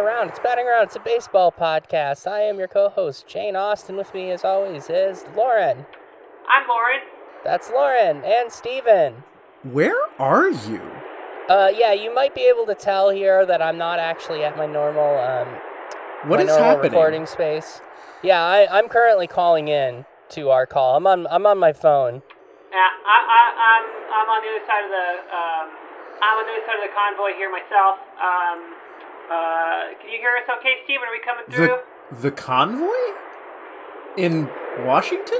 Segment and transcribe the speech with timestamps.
[0.00, 0.28] Batting Around.
[0.30, 0.84] It's Batting Around.
[0.84, 2.26] It's a baseball podcast.
[2.26, 3.98] I am your co-host, Jane Austen.
[3.98, 5.84] With me, as always, is Lauren.
[6.48, 7.00] I'm Lauren.
[7.44, 9.24] That's Lauren and Steven.
[9.62, 10.80] Where are you?
[11.50, 14.64] Uh, yeah, you might be able to tell here that I'm not actually at my
[14.64, 15.48] normal um,
[16.30, 16.92] What my is normal happening?
[16.92, 17.82] recording space.
[18.22, 20.96] Yeah, I, I'm currently calling in to our call.
[20.96, 22.22] I'm on I'm on my phone.
[22.72, 23.84] Yeah, I, I, I'm,
[24.16, 25.66] I'm on the other side of the, um,
[26.24, 27.98] I'm on the other side of the convoy here myself.
[28.16, 28.79] Um,
[29.30, 31.04] uh, can you hear us okay, Steven?
[31.06, 31.78] Are we coming through?
[32.10, 33.14] The the convoy
[34.16, 34.48] in
[34.84, 35.38] Washington?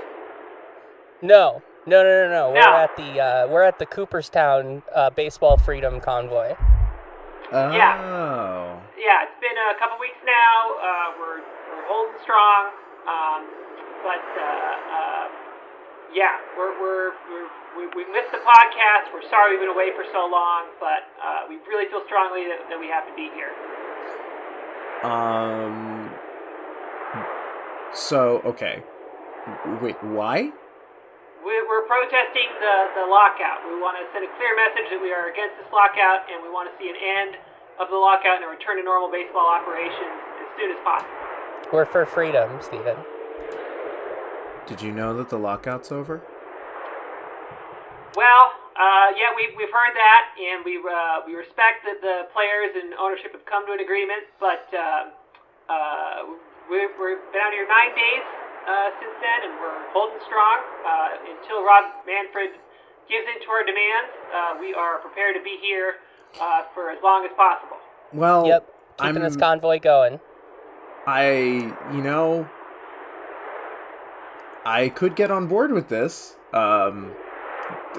[1.22, 2.48] No, no, no, no, no.
[2.50, 2.76] We're No.
[2.76, 6.54] at the uh, we're at the Cooperstown uh, Baseball Freedom Convoy.
[7.50, 8.78] Oh.
[8.94, 10.70] Yeah, it's been a couple weeks now.
[10.78, 12.70] Uh, we're, we're holding strong.
[13.10, 13.42] Um,
[14.06, 15.24] but, uh, uh,
[16.14, 19.10] yeah, we're, we're, we're, we, we missed the podcast.
[19.10, 22.70] We're sorry we've been away for so long, but uh, we really feel strongly that,
[22.70, 23.50] that we have to be here.
[25.02, 26.10] Um.
[27.94, 28.82] So okay.
[29.80, 30.52] Wait, why?
[31.44, 33.64] We- We're protesting the, the lockout.
[33.66, 36.50] We want to send a clear message that we are against this lockout and we
[36.50, 37.36] want to see an end
[37.80, 41.10] of the lockout and a return to normal baseball operations as soon as possible.
[41.72, 42.96] We're for freedom, Stephen.
[44.66, 46.20] Did you know that the lockout's over?
[48.14, 52.72] Well, uh, yeah, we've, we've heard that and we, uh, we respect that the players
[52.72, 55.12] and ownership have come to an agreement, but uh,
[55.68, 56.16] uh,
[56.72, 58.24] we're, we've been out here nine days
[58.64, 60.64] uh, since then and we're holding strong.
[60.80, 62.56] Uh, until Rob Manfred
[63.04, 66.00] gives in to our demands, uh, we are prepared to be here
[66.40, 67.76] uh, for as long as possible.
[68.16, 68.64] Well, Yep,
[68.96, 70.20] keeping I'm this convoy going.
[71.06, 72.48] I you know
[74.64, 76.36] I could get on board with this.
[76.52, 77.12] Um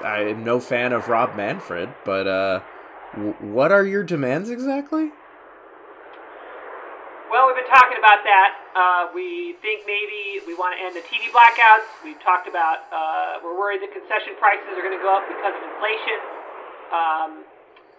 [0.03, 2.59] I'm no fan of Rob Manfred, but uh
[3.41, 5.11] what are your demands exactly?
[7.31, 8.51] Well, we've been talking about that.
[8.75, 11.87] Uh, we think maybe we want to end the TV blackouts.
[12.03, 15.55] We've talked about uh, we're worried that concession prices are going to go up because
[15.55, 16.19] of inflation.
[16.91, 17.31] Um,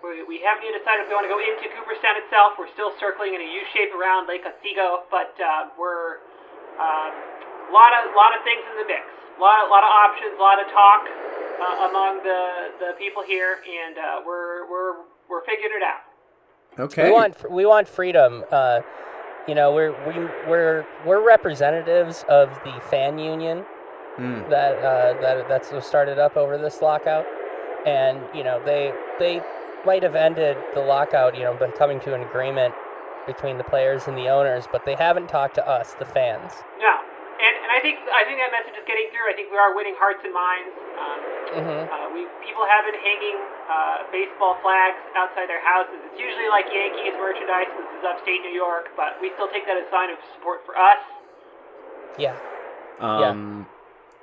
[0.05, 2.61] we, we haven't yet decided if we want to go into Cooperstown itself.
[2.61, 6.21] We're still circling in a U shape around Lake Otsego, but uh, we're
[6.77, 7.13] um,
[7.69, 9.05] a lot of lot of things in the mix.
[9.37, 11.09] A lot, a lot of options, a lot of talk
[11.61, 12.47] uh, among the,
[12.79, 14.95] the people here, and uh, we're we're
[15.29, 16.01] we're figuring it out.
[16.79, 17.05] Okay.
[17.09, 18.45] We want we want freedom.
[18.51, 18.81] Uh,
[19.49, 23.65] you know, we're we, we're we're representatives of the fan union
[24.19, 24.51] Mm.
[24.51, 27.25] that uh, that that's started up over this lockout,
[27.87, 29.41] and you know they they
[29.87, 32.75] might have ended the lockout, you know, by coming to an agreement
[33.27, 36.53] between the players and the owners, but they haven't talked to us, the fans.
[36.79, 36.92] No, and, and
[37.73, 39.33] I think I think that message is getting through.
[39.33, 40.73] I think we are winning hearts and minds.
[41.01, 41.21] Um,
[41.57, 43.39] hmm uh, we people have been hanging
[43.69, 45.97] uh, baseball flags outside their houses.
[46.13, 47.73] It's usually like Yankees merchandise.
[47.73, 50.61] This is upstate New York, but we still take that as a sign of support
[50.69, 51.01] for us.
[52.21, 52.37] Yeah.
[53.01, 53.67] Um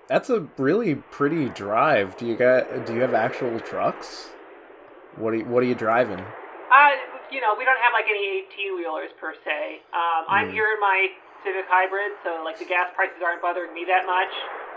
[0.07, 2.17] that's a really pretty drive.
[2.17, 4.29] Do you got do you have actual trucks?
[5.17, 6.21] What are you, what are you driving?
[6.21, 6.93] Uh,
[7.33, 9.81] you know, we don't have like any 18 wheelers per se.
[9.93, 10.53] Um, I'm Mm.
[10.53, 11.09] here in my
[11.43, 14.31] Civic Hybrid, so like the gas prices aren't bothering me that much.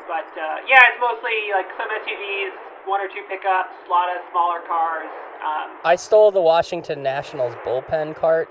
[0.06, 2.54] But uh, yeah, it's mostly like some SUVs,
[2.86, 5.10] one or two pickups, a lot of smaller cars.
[5.42, 8.48] Um, I stole the Washington Nationals bullpen cart.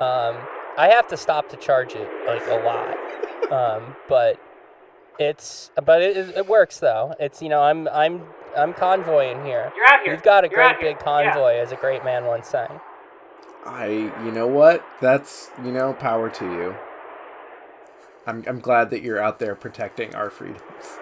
[0.00, 0.38] Um,
[0.76, 2.94] I have to stop to charge it like a lot,
[3.52, 4.40] um, but
[5.18, 7.14] it's but it, it works though.
[7.18, 8.22] It's you know I'm I'm
[8.56, 9.72] I'm convoying here.
[9.76, 10.14] You're out here.
[10.14, 12.80] We've got a You're great big convoy, as a great man once sang.
[13.66, 14.84] I you know what?
[15.00, 16.76] That's you know power to you.
[18.28, 21.00] I'm I'm glad that you're out there protecting our freedoms.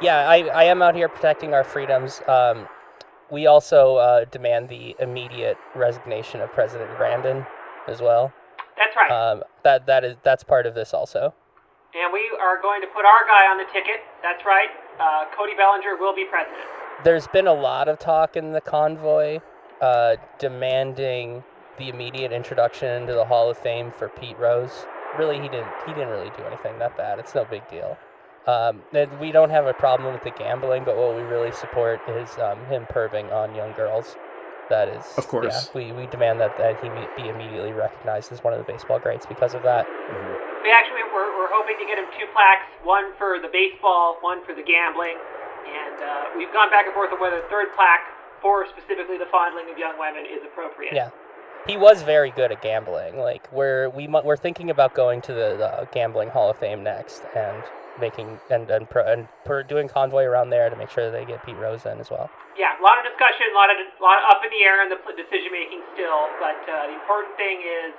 [0.00, 2.22] Yeah, I, I am out here protecting our freedoms.
[2.26, 2.68] Um,
[3.30, 7.46] we also uh, demand the immediate resignation of President Brandon
[7.88, 8.32] as well.
[8.76, 9.10] That's right.
[9.10, 11.34] Um, that that is that's part of this also.
[11.94, 14.00] and we are going to put our guy on the ticket.
[14.22, 14.68] That's right.
[15.00, 16.62] Uh, Cody Bellinger will be president.
[17.04, 19.40] There's been a lot of talk in the convoy
[19.80, 21.42] uh, demanding
[21.78, 24.86] the immediate introduction into the Hall of Fame for Pete Rose.
[25.18, 25.68] Really, he didn't.
[25.86, 27.18] He didn't really do anything that bad.
[27.18, 27.98] It's no big deal.
[28.46, 28.82] Um,
[29.20, 32.58] we don't have a problem with the gambling, but what we really support is um,
[32.66, 34.16] him perving on young girls.
[34.70, 35.52] That is, Of course.
[35.52, 38.64] Yeah, we, we demand that, that he be- be immediately recognized as one of the
[38.64, 39.84] baseball greats because of that.
[39.86, 40.62] Mhm.
[40.64, 44.40] We actually we're, we're hoping to get him two plaques, one for the baseball, one
[44.46, 45.18] for the gambling,
[45.66, 48.06] and uh, we've gone back and forth on whether the third plaque
[48.40, 50.94] for specifically the fondling of young women is appropriate.
[50.94, 51.10] Yeah.
[51.66, 53.18] He was very good at gambling.
[53.18, 56.82] Like we're we mu- we're thinking about going to the, the gambling Hall of Fame
[56.82, 57.62] next and
[58.00, 61.24] making and and, pro, and per, doing convoy around there to make sure that they
[61.24, 62.30] get Pete Rose in as well.
[62.58, 64.98] Yeah, a lot of discussion, a lot of lot up in the air in the
[65.14, 67.94] decision making still, but uh, the important thing is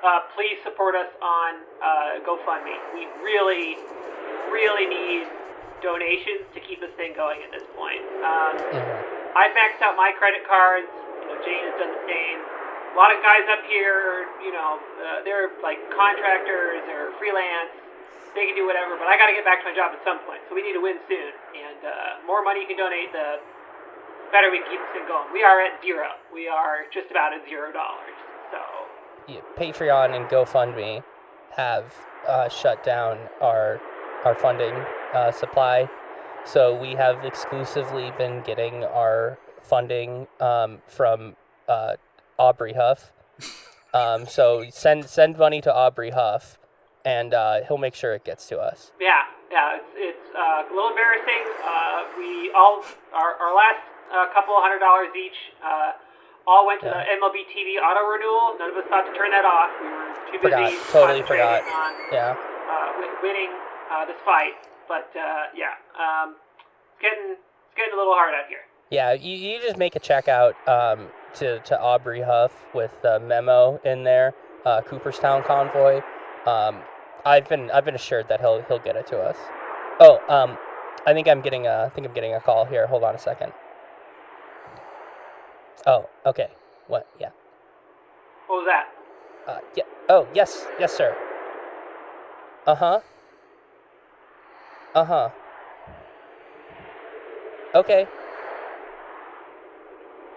[0.00, 2.76] uh, please support us on uh, GoFundMe.
[2.96, 3.76] We really,
[4.52, 5.28] really need
[5.84, 8.00] donations to keep this thing going at this point.
[8.24, 9.36] Um, Mhm.
[9.36, 10.88] I've maxed out my credit cards.
[11.20, 12.38] You know, Jane has done the same.
[12.94, 17.74] A lot of guys up here, you know, uh, they're like contractors or freelance.
[18.38, 20.22] They can do whatever, but I got to get back to my job at some
[20.22, 20.42] point.
[20.46, 21.34] So we need to win soon.
[21.58, 23.42] And uh, more money you can donate, the
[24.30, 25.26] better we can keep this thing going.
[25.32, 26.06] We are at zero.
[26.32, 28.18] We are just about at zero dollars.
[28.50, 28.58] So
[29.26, 31.02] Yeah, Patreon and GoFundMe
[31.56, 31.94] have
[32.26, 33.80] uh, shut down our
[34.24, 34.74] our funding
[35.12, 35.88] uh, supply,
[36.44, 41.36] so we have exclusively been getting our funding um, from
[41.68, 41.94] uh,
[42.38, 43.12] Aubrey Huff.
[43.92, 46.58] Um, so send send money to Aubrey Huff,
[47.04, 48.90] and uh, he'll make sure it gets to us.
[49.00, 49.22] yeah,
[49.52, 51.44] yeah, it's, it's uh, a little embarrassing.
[51.62, 52.82] Uh, we all
[53.14, 53.78] our, our last
[54.10, 55.38] uh, couple hundred dollars each.
[55.62, 55.92] Uh,
[56.46, 57.06] all went to Yeah.
[57.06, 58.58] the MLB TV auto renewal.
[58.58, 59.70] None of us thought to turn that off.
[59.80, 60.70] We were too Forgot.
[60.70, 61.62] busy Totally forgot.
[61.64, 62.36] on Yeah.
[62.36, 63.48] uh, winning
[63.90, 64.52] uh, this fight.
[64.86, 66.34] But uh, yeah, um,
[66.92, 68.66] it's getting it's getting a little hard out here.
[68.90, 73.20] Yeah, you, you just make a check out um, to, to Aubrey Huff with the
[73.20, 74.34] memo in there,
[74.64, 76.00] uh, Cooperstown convoy.
[76.46, 76.82] Um,
[77.24, 79.36] I've been I've been assured that he'll he'll get it to us.
[79.98, 80.58] Oh, um,
[81.06, 82.86] I think I'm getting a I think I'm getting a call here.
[82.86, 83.52] Hold on a second.
[85.86, 86.48] Oh, okay.
[86.86, 87.08] What?
[87.18, 87.30] Yeah.
[88.46, 89.50] What was that?
[89.50, 89.84] Uh, yeah.
[90.08, 91.16] Oh, yes, yes, sir.
[92.66, 93.00] Uh huh.
[94.94, 95.30] Uh huh.
[97.74, 98.06] Okay.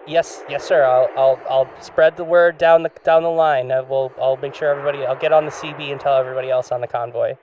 [0.08, 0.84] Yes, yes, sir.
[0.84, 3.70] I'll, I'll, I'll spread the word down the down the line.
[3.70, 5.04] Uh, we'll, I'll make sure everybody.
[5.04, 7.34] I'll get on the CB and tell everybody else on the convoy.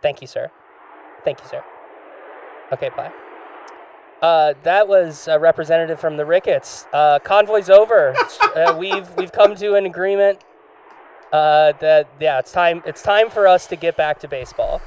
[0.00, 0.50] Thank you, sir.
[1.24, 1.62] Thank you, sir.
[2.72, 3.12] Okay, bye.
[4.22, 6.86] Uh, that was a representative from the Ricketts.
[6.92, 8.14] Uh, convoy's over.
[8.56, 10.40] uh, we've we've come to an agreement.
[11.32, 12.82] Uh, that yeah, it's time.
[12.86, 14.80] It's time for us to get back to baseball.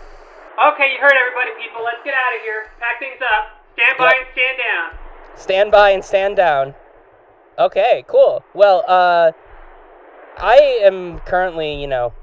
[0.58, 1.84] Okay, you heard everybody, people.
[1.84, 2.66] Let's get out of here.
[2.80, 3.62] Pack things up.
[3.74, 4.16] Stand by Yep.
[4.18, 5.03] and stand down.
[5.36, 6.76] Stand by and stand down.
[7.58, 8.44] Okay, cool.
[8.54, 9.32] Well, uh,
[10.38, 12.14] I am currently, you know,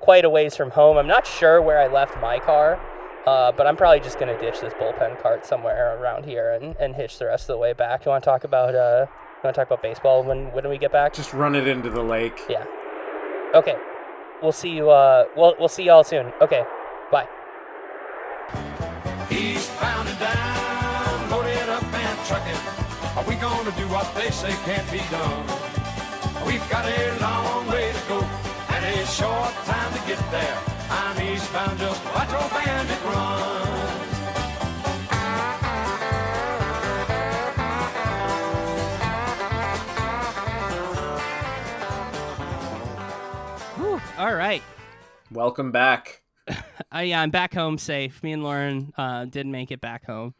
[0.00, 0.96] quite a ways from home.
[0.96, 2.80] I'm not sure where I left my car,
[3.26, 6.94] uh, but I'm probably just gonna ditch this bullpen cart somewhere around here and, and
[6.94, 8.04] hitch the rest of the way back.
[8.04, 10.78] You want to talk about uh, you want to talk about baseball when when we
[10.78, 11.12] get back?
[11.12, 12.40] Just run it into the lake.
[12.48, 12.64] Yeah.
[13.54, 13.76] Okay.
[14.42, 14.90] We'll see you.
[14.90, 16.32] Uh, we'll we'll see y'all soon.
[16.40, 16.64] Okay.
[23.92, 25.44] What they say can't be done?
[26.46, 28.20] We've got a long way to go
[28.70, 30.58] and a short time to get there.
[30.88, 33.68] I'm eastbound, just watch old bandit run.
[43.76, 44.00] Whew.
[44.16, 44.62] All right.
[45.30, 46.22] Welcome back.
[46.94, 48.22] Uh, yeah, I'm back home safe.
[48.22, 50.34] Me and Lauren uh, did make it back home.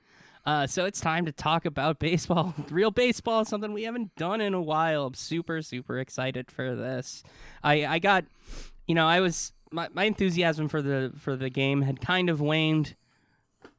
[0.44, 4.54] Uh, so it's time to talk about baseball, real baseball, something we haven't done in
[4.54, 5.06] a while.
[5.06, 7.22] I'm super, super excited for this.
[7.62, 8.24] I, I got,
[8.86, 12.40] you know, I was my, my enthusiasm for the for the game had kind of
[12.40, 12.96] waned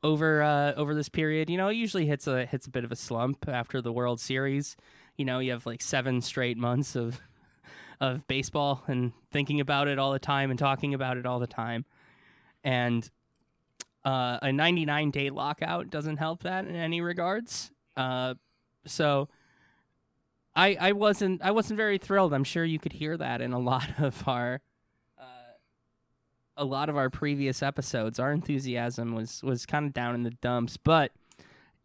[0.03, 1.49] over uh, over this period.
[1.49, 4.21] You know, it usually hits a hits a bit of a slump after the World
[4.21, 4.77] Series.
[5.17, 7.19] You know, you have like seven straight months of
[7.99, 11.47] of baseball and thinking about it all the time and talking about it all the
[11.47, 11.85] time
[12.63, 13.09] and
[14.05, 17.71] uh, a 99 day lockout doesn't help that in any regards.
[17.95, 18.35] Uh,
[18.85, 19.29] so
[20.55, 22.33] I I wasn't I wasn't very thrilled.
[22.33, 24.61] I'm sure you could hear that in a lot of our
[25.19, 25.53] uh,
[26.57, 28.19] a lot of our previous episodes.
[28.19, 31.11] Our enthusiasm was was kind of down in the dumps, but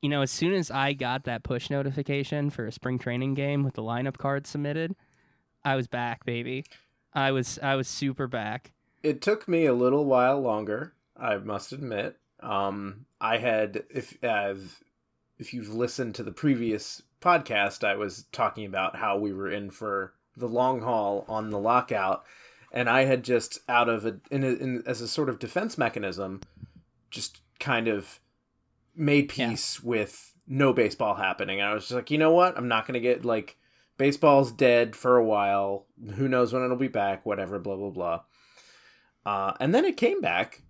[0.02, 3.64] you know, as soon as I got that push notification for a spring training game
[3.64, 4.94] with the lineup card submitted,
[5.64, 6.64] I was back, baby.
[7.12, 8.72] I was I was super back.
[9.02, 12.16] It took me a little while longer, I must admit.
[12.40, 14.54] Um, I had if uh,
[15.38, 19.70] if you've listened to the previous podcast, I was talking about how we were in
[19.70, 22.24] for the long haul on the lockout,
[22.72, 25.76] and I had just out of a, in, a, in as a sort of defense
[25.76, 26.40] mechanism,
[27.10, 28.20] just kind of
[28.94, 29.50] made Yeah.
[29.50, 31.60] peace with no baseball happening.
[31.60, 32.56] I was just like, you know what?
[32.56, 33.56] I'm not gonna get like
[33.96, 35.86] baseball's dead for a while.
[36.14, 37.26] Who knows when it'll be back?
[37.26, 37.58] Whatever.
[37.58, 38.20] Blah blah blah.
[39.26, 40.62] Uh, and then it came back,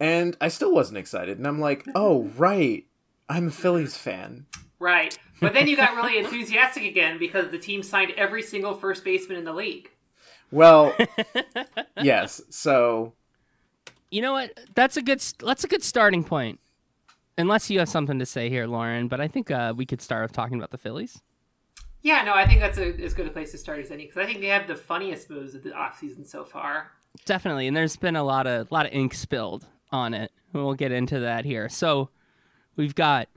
[0.00, 1.38] and I still wasn't excited.
[1.38, 2.86] And I'm like, oh right,
[3.28, 4.46] I'm a Phillies fan.
[4.78, 5.16] Right.
[5.40, 9.38] But then you got really enthusiastic again because the team signed every single first baseman
[9.38, 9.90] in the league.
[10.50, 10.94] Well,
[12.02, 12.40] yes.
[12.50, 13.14] So
[14.10, 14.58] You know what?
[14.74, 15.20] That's a good.
[15.40, 16.60] That's a good starting point.
[17.36, 20.22] Unless you have something to say here, Lauren, but I think uh, we could start
[20.22, 21.20] with talking about the Phillies.
[22.02, 24.18] Yeah, no, I think that's a, as good a place to start as any because
[24.18, 26.92] I think they have the funniest moves of the offseason so far.
[27.24, 30.32] Definitely, and there's been a lot of lot of ink spilled on it.
[30.52, 31.68] We'll get into that here.
[31.68, 32.10] So,
[32.76, 33.28] we've got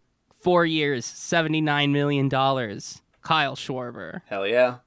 [0.41, 3.01] four years, seventy nine million dollars.
[3.21, 4.21] Kyle Schwarber.
[4.27, 4.77] Hell yeah.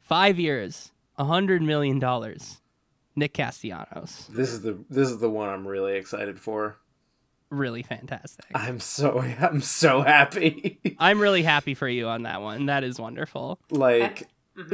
[0.00, 2.60] Five years, hundred million dollars.
[3.16, 4.28] Nick Castellanos.
[4.30, 6.76] This is the this is the one I'm really excited for.
[7.50, 8.46] Really fantastic.
[8.54, 10.78] I'm so I'm so happy.
[10.98, 12.66] I'm really happy for you on that one.
[12.66, 13.58] That is wonderful.
[13.70, 14.28] like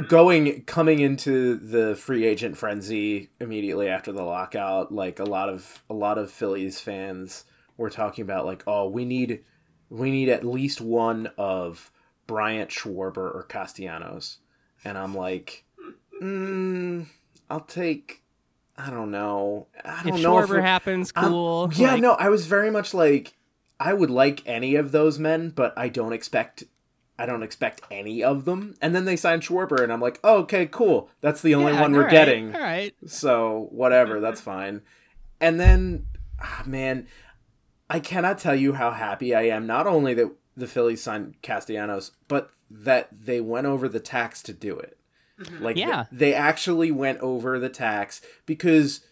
[0.08, 5.82] going coming into the free agent frenzy immediately after the lockout, like a lot of
[5.90, 7.44] a lot of Phillies fans
[7.76, 9.44] were talking about like, oh, we need
[9.90, 11.90] we need at least one of
[12.26, 14.38] Bryant Schwarber or Castellanos.
[14.84, 15.64] And I'm like,
[16.22, 17.06] mm,
[17.50, 18.22] I'll take
[18.76, 19.68] I don't know.
[19.84, 21.70] I don't If know Schwarber it- happens, I'm- cool.
[21.74, 23.34] yeah, Like, no, I was very much like
[23.78, 26.64] I would like any of those men, but I don't expect
[27.18, 28.74] I don't expect any of them.
[28.82, 31.10] And then they signed Schwarber, and I'm like, oh, okay, cool.
[31.20, 32.54] That's the only yeah, one we're right, getting.
[32.54, 32.94] All right.
[33.06, 34.82] So whatever, that's fine.
[35.40, 36.06] And then,
[36.40, 37.06] ah, man,
[37.88, 39.66] I cannot tell you how happy I am.
[39.66, 44.52] Not only that the Phillies signed Castellanos, but that they went over the tax to
[44.52, 44.98] do it.
[45.60, 46.04] Like, Yeah.
[46.10, 49.04] they, actually went over the tax because,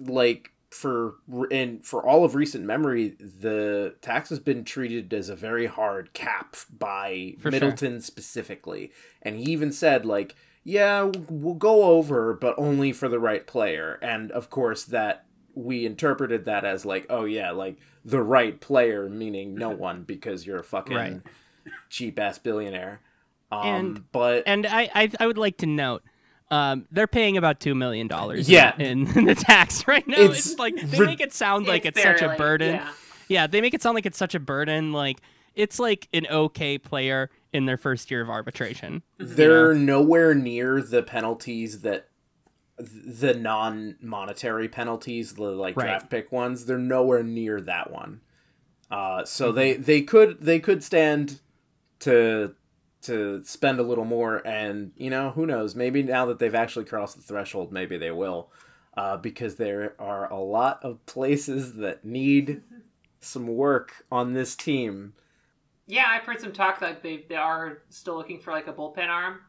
[0.00, 1.16] like, for
[1.50, 6.12] and for all of recent memory, the tax has been treated as a very hard
[6.14, 7.50] cap by For sure.
[7.52, 13.18] Middleton specifically, and he even said like, "Yeah, we'll go over, but only for the
[13.20, 18.22] right player." And of course, that we interpreted that as like, "Oh yeah, like the
[18.22, 21.20] right player," meaning no one because you're a fucking Right.
[21.90, 23.00] cheap ass billionaire.
[23.50, 26.02] Um, And- but And I, I, I would like to note,
[26.52, 28.48] um, they're paying about two million dollars.
[28.48, 28.74] Yeah.
[28.78, 30.16] in, in the tax right now.
[30.20, 32.74] It's It's, like they make it sound like it's, such a burden.
[32.76, 32.92] yeah.
[33.28, 34.92] Yeah, they make it sound like it's such a burden.
[34.92, 35.18] Like
[35.54, 39.02] it's like an okay player in their first year of arbitration.
[39.18, 42.08] they're nowhere near the penalties that
[42.78, 45.84] the non-monetary penalties the like Right.
[45.84, 48.20] draft pick ones they're nowhere near that one
[48.90, 51.40] uh so they they could they could stand
[52.00, 52.54] to
[53.02, 56.84] to spend a little more and you know who knows maybe now that they've actually
[56.84, 58.50] crossed the threshold maybe they will
[58.96, 62.62] uh because there are a lot of places that need
[63.20, 65.12] some work on this team.
[65.86, 69.08] Yeah, I've heard some talk like they they are still looking for like a bullpen
[69.08, 69.40] arm.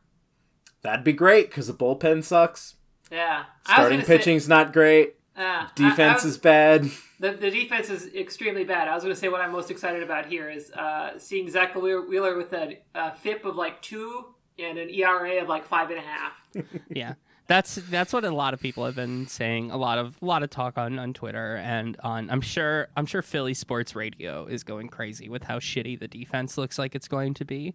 [0.82, 2.76] that'd be great because the bullpen sucks.
[3.12, 7.32] Yeah, starting gonna say- pitching's not great uh, I- I defense was- is bad The,
[7.32, 8.90] the defense is extremely bad.
[8.90, 11.74] I was going to say what I'm most excited about here is uh, seeing Zack
[11.74, 14.26] Wheeler, Wheeler with a, a FIP of like two
[14.60, 16.34] and an ERA of like five and a half.
[16.90, 17.14] yeah
[17.48, 20.44] that's that's what a lot of people have been saying a lot of a lot
[20.44, 24.64] of talk on on twitter and on i'm sure i'm sure philly sports radio is
[24.64, 27.74] going crazy with how shitty the defense looks like it's going to be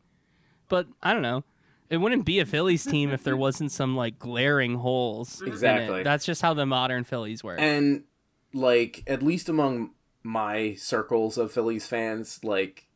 [0.69, 1.45] but i don't know
[1.91, 5.51] it wouldn't be a phillies team if there wasn't some like glaring holes in it.
[5.51, 6.03] Exactly.
[6.03, 8.05] that's just how the modern phillies work and
[8.53, 9.91] like at least among
[10.23, 12.87] my circles of Phillies fans, like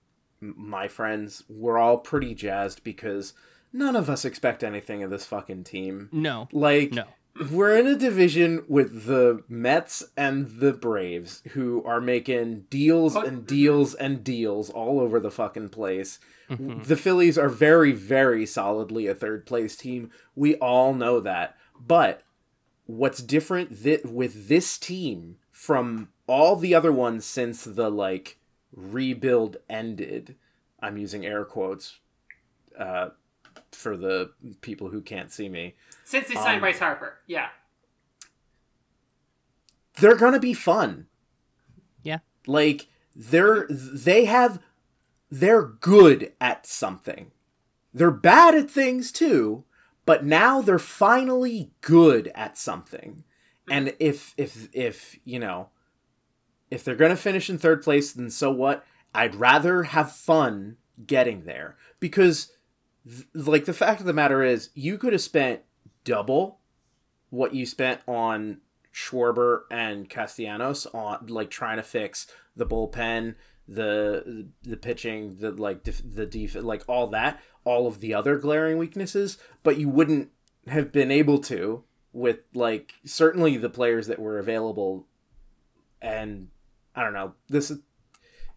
[0.40, 3.32] my friends, we're all pretty jazzed because
[3.72, 6.08] none of us expect anything of this fucking team.
[6.12, 7.04] no Like no
[7.50, 13.26] we're in a division with the Mets and the Braves who are making deals What?
[13.26, 16.18] and deals and deals all over the fucking place.
[16.50, 16.82] Mm-hmm.
[16.82, 20.10] The Phillies are very, very solidly a third place team.
[20.34, 21.56] We all know that.
[21.80, 22.22] But
[22.86, 28.38] what's different th- with this team from all the other ones since the like
[28.74, 30.36] rebuild ended,
[30.80, 31.98] I'm using air quotes
[32.78, 33.10] uh,
[33.70, 35.74] for the people who can't see me.
[36.04, 37.48] Since they signed Um, Bryce Harper, yeah.
[39.98, 41.06] they're gonna be fun.
[42.02, 42.18] Yeah.
[42.46, 44.60] Like they're they have
[45.30, 47.30] they're good at something.
[47.94, 49.64] They're bad at things too,
[50.06, 53.24] but now they're finally good at something.
[53.70, 55.68] And if if if, you know,
[56.70, 58.84] if they're gonna finish in third place, then so what?
[59.14, 61.76] I'd rather have fun getting there.
[62.00, 62.52] Because
[63.06, 65.60] th- like the fact of the matter is you could have spent
[66.04, 66.58] double
[67.30, 68.58] what you spent on
[68.92, 73.34] Schwarber and Castellanos on like trying to fix the bullpen,
[73.66, 78.36] the the pitching, the like def- the def- like all that, all of the other
[78.36, 80.30] glaring weaknesses, but you wouldn't
[80.66, 85.06] have been able to with like certainly the players that were available
[86.02, 86.48] and
[86.94, 87.32] I don't know.
[87.48, 87.78] This is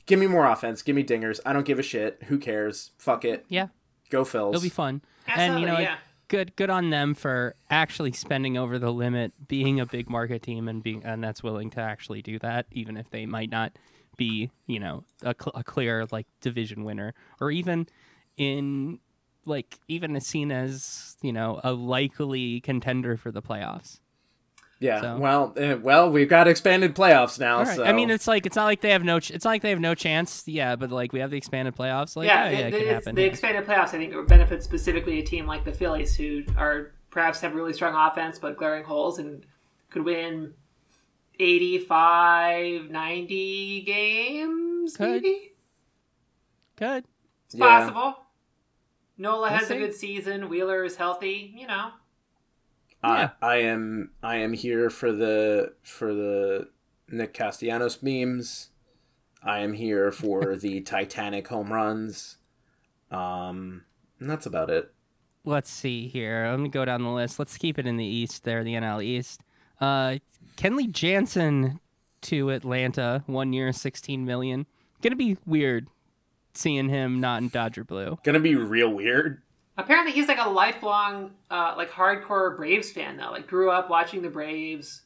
[0.06, 1.40] give me more offense, give me dingers.
[1.46, 2.24] I don't give a shit.
[2.24, 2.92] Who cares?
[2.98, 3.46] Fuck it.
[3.48, 3.68] yeah
[4.10, 4.50] Go Phils.
[4.50, 5.98] it'll be fun Absolutely, and you know yeah.
[6.28, 10.68] Good good on them for actually spending over the limit being a big market team
[10.68, 13.72] and being and that's willing to actually do that even if they might not
[14.18, 17.88] be you know a, cl- a clear like division winner or even
[18.38, 19.00] in
[19.46, 24.00] like even seen as you know a likely contender for the playoffs.
[24.80, 25.02] Yeah.
[25.02, 27.60] So- Well, eh, well, we've got expanded playoffs now.
[27.60, 27.76] All right.
[27.76, 29.20] So I mean, it's like it's not like they have no.
[29.20, 30.44] Ch- it's not like they have no chance.
[30.48, 32.16] Yeah, but like we have the expanded playoffs.
[32.16, 33.16] Like yeah, yeah, yeah, it, it, happen.
[33.16, 33.28] the yeah.
[33.28, 36.92] expanded playoffs, I think, it would benefit specifically a team like the Phillies, who are
[37.10, 39.46] perhaps have really strong offense but glaring holes and
[39.90, 40.54] could win
[41.40, 45.24] 85, 90 games, Could.
[45.24, 45.52] maybe?
[46.76, 47.06] Good.
[47.46, 47.66] It's Yeah.
[47.66, 48.18] possible.
[49.18, 49.76] Nola We'll has see.
[49.76, 50.50] a good season.
[50.50, 51.54] Wheeler is healthy.
[51.56, 51.92] You know,
[53.06, 53.30] Yeah.
[53.42, 56.70] I, I am I am here for the for the
[57.10, 58.70] Nick Castellanos memes.
[59.44, 62.38] I am here for the Titanic home runs.
[63.12, 63.84] Um,
[64.20, 64.92] and that's about it.
[65.44, 66.48] Let's see here.
[66.50, 67.38] Let me go down the list.
[67.38, 69.42] Let's keep it in the East there, the NL East.
[69.80, 70.18] Uh,
[70.58, 71.80] Kenley Jansen
[72.22, 74.66] to Atlanta, one year, sixteen million.
[75.02, 75.88] Gonna be weird
[76.56, 78.18] seeing him not in Dodger blue.
[78.24, 79.42] Gonna be real weird.
[79.78, 83.32] Apparently he's like a lifelong, uh, like hardcore Braves fan though.
[83.32, 85.02] Like grew up watching the Braves.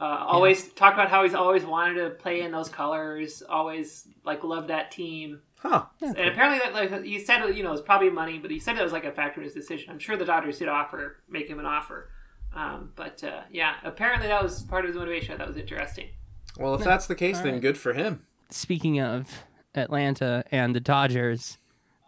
[0.00, 3.42] Uh, always talk about how he's always wanted to play in those colors.
[3.48, 5.40] Always like loved that team.
[5.58, 5.86] Huh.
[6.00, 8.78] And apparently, that like he said, you know, it was probably money, but he said
[8.78, 9.90] it was like a factor in his decision.
[9.90, 12.10] I'm sure the Dodgers did offer, make him an offer.
[12.54, 15.36] Um, but uh, yeah, apparently that was part of his motivation.
[15.38, 16.08] That was interesting.
[16.56, 17.62] Well, if that's the case, then right.
[17.62, 18.24] good for him.
[18.50, 19.44] Speaking of
[19.74, 21.58] Atlanta and the Dodgers,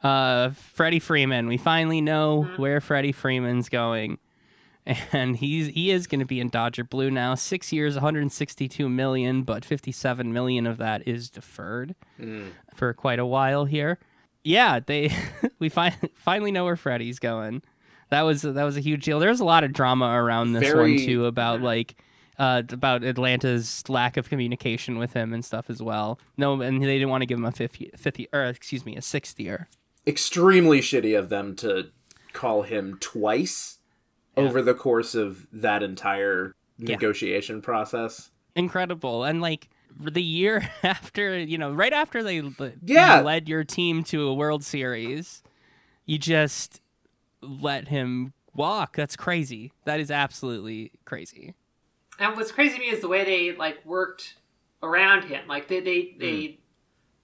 [0.02, 1.47] uh, Freddie Freeman.
[1.47, 4.19] We finally know where Freddie Freeman's going,
[5.12, 7.35] and he's he is going to be in Dodger blue now.
[7.35, 11.95] Six years, 162 million, but 57 million of that is deferred
[12.75, 13.99] for quite a while here.
[14.43, 15.15] Yeah, they
[15.58, 17.63] we fi- finally know where Freddie's going.
[18.08, 19.21] That was that was a huge deal.
[19.21, 21.95] There's a lot of drama around this Very- one too about like
[22.39, 26.19] uh, about Atlanta's lack of communication with him and stuff as well.
[26.39, 29.02] No, and they didn't want to give him a fifth fifth or excuse me, a
[29.02, 29.69] sixth year.
[30.06, 31.91] Extremely shitty of them to
[32.32, 33.78] call him twice
[34.36, 38.30] over the course of that entire negotiation process.
[38.54, 43.21] Incredible, and like the year after, you know, right after they le- Yeah.
[43.21, 45.43] led your team to a World Series,
[46.06, 46.80] you just
[47.43, 48.97] let him walk.
[48.97, 49.73] That's crazy.
[49.84, 51.54] That is absolutely crazy.
[52.19, 54.36] And what's crazy to me is the way they like worked
[54.82, 55.47] around him.
[55.49, 56.19] Like they they, mm.
[56.19, 56.58] they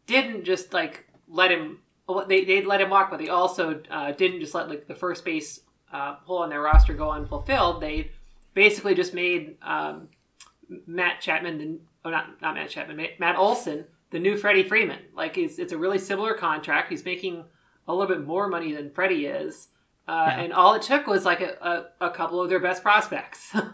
[0.06, 1.80] didn't just like let him.
[2.08, 4.94] Well, They they let him walk, but they also uh, didn't just let like the
[4.94, 5.60] first base
[5.92, 7.80] uh, hole in their roster go unfulfilled.
[7.80, 8.10] They
[8.54, 10.08] basically just made um,
[10.86, 15.00] Matt Chapman, the, oh not not Matt Chapman, Matt Olson, the new Freddie Freeman.
[15.14, 16.90] Like it's it's a really similar contract.
[16.90, 17.44] He's making
[17.88, 19.68] a little bit more money than Freddie is.
[20.08, 23.54] Uh, And all it took was like a, a, a couple of their best prospects.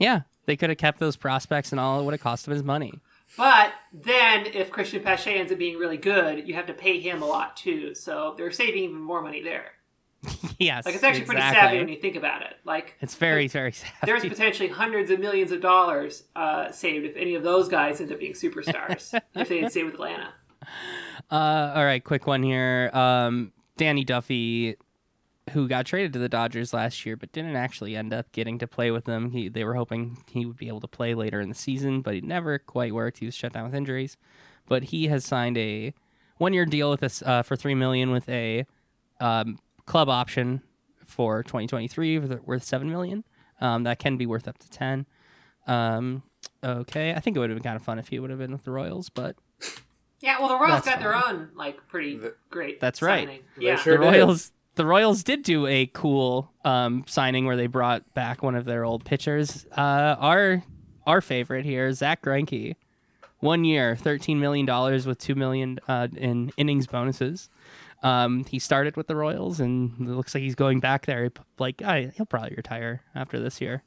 [0.00, 2.62] Yeah, they could have kept those prospects, and all it would have cost them his
[2.62, 3.00] money.
[3.38, 7.22] But then, if Cristian Pache ends up being really good, you have to pay him
[7.22, 7.94] a lot too.
[7.94, 9.70] So they're saving even more money there.
[10.58, 12.54] yes, Like it's actually pretty savvy when you think about it.
[12.64, 13.92] Like It's very, very sad.
[14.04, 18.10] there's potentially hundreds of millions of dollars uh, saved if any of those guys end
[18.10, 20.34] up being superstars if they had stayed with Atlanta.
[21.30, 22.90] Uh, all right, quick one here.
[22.92, 24.76] Um, Danny Duffy,
[25.52, 28.66] who got traded to the Dodgers last year, but didn't actually end up getting to
[28.66, 29.30] play with them.
[29.30, 32.14] He, they were hoping he would be able to play later in the season, but
[32.14, 33.18] it never quite worked.
[33.18, 34.16] He was shut down with injuries.
[34.66, 35.94] But he has signed a
[36.36, 38.66] one-year deal with us uh, for three million with a
[39.20, 40.62] um, club option
[41.04, 43.24] for 2023 worth- worth seven million.
[43.60, 45.06] Um, that can be worth up to ten.
[45.66, 46.22] Um,
[46.62, 48.52] okay, I think it would have been kind of fun if he would have been
[48.52, 49.36] with the Royals, but
[50.20, 52.78] Yeah, well, the Royals That's got their own like pretty great.
[52.80, 53.26] That's right.
[53.26, 53.40] signing.
[53.56, 54.18] They Yeah, sure the did.
[54.18, 58.64] Royals the Royals did do a cool um, signing where they brought back one of
[58.64, 59.66] their old pitchers.
[59.76, 60.62] Uh, our
[61.04, 62.76] our favorite here, Zack Greinke,
[63.40, 67.50] one year, thirteen million dollars with two million uh, in innings bonuses.
[68.04, 71.32] Um, he started with the Royals, and it looks like he's going back there.
[71.58, 73.82] Like, I, he'll probably retire after this year.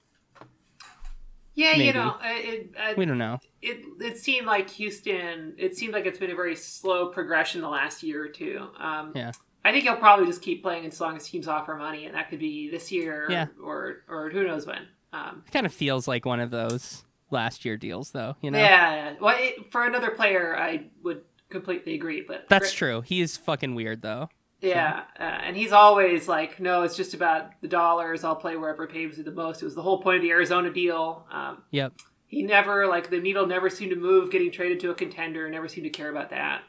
[1.53, 1.85] yeah, Maybe.
[1.85, 3.39] you know, it, it, We don't know.
[3.61, 5.53] it it seemed like Houston.
[5.57, 8.67] It seemed like it's been a very slow progression the last year or two.
[8.77, 9.31] Um, Yeah.
[9.63, 12.29] I think he'll probably just keep playing as long as teams offer money, and that
[12.29, 13.47] could be this year, Yeah.
[13.63, 14.87] or or who knows when.
[15.13, 18.35] Um, It kind of feels like one of those last year deals, though.
[18.41, 22.21] You know, Yeah, well, it, for another player, I would completely agree.
[22.27, 23.01] But that's for- true.
[23.01, 24.29] He is fucking weird, though.
[24.61, 28.23] Yeah, uh, and he's always like, no, it's just about the dollars.
[28.23, 29.61] I'll play wherever pays me the most.
[29.61, 31.25] It was the whole point of the Arizona deal.
[31.31, 31.93] Um, Yep.
[32.27, 35.67] he never like the needle never seemed to move getting traded to a contender never
[35.67, 36.61] seemed to care about that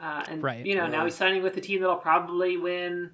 [0.00, 0.64] uh, and Right.
[0.64, 3.10] you know now he's signing with a team that'll probably win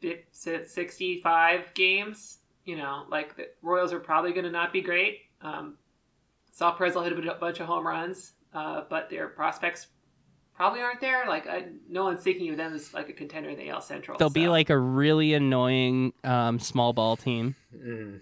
[0.00, 4.80] si- si- 65 games you know like the royals are probably going to not be
[4.80, 5.76] great um,
[6.50, 9.88] Sal Perez will hit a bunch of home runs uh, but their prospects
[10.54, 11.26] probably aren't there.
[11.28, 14.16] Like I, no one's thinking of them as like a contender in the AL Central.
[14.16, 18.20] They'll be like a really annoying um, small ball team Mm.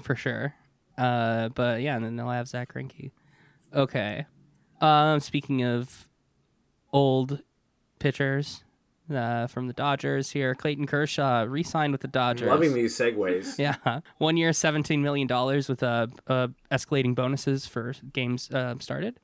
[0.00, 0.54] for sure.
[0.96, 3.10] Uh, but yeah, and then they'll have Zack Greinke.
[3.74, 4.24] Okay.
[4.80, 6.08] Um, speaking of
[6.92, 7.42] old
[7.98, 8.64] pitchers
[9.12, 12.48] uh, from the Dodgers here, Clayton Kershaw re-signed with the Dodgers.
[12.48, 13.58] Loving these segues.
[13.62, 19.18] Yeah, one year, seventeen million dollars with uh, uh, escalating bonuses for games uh, started.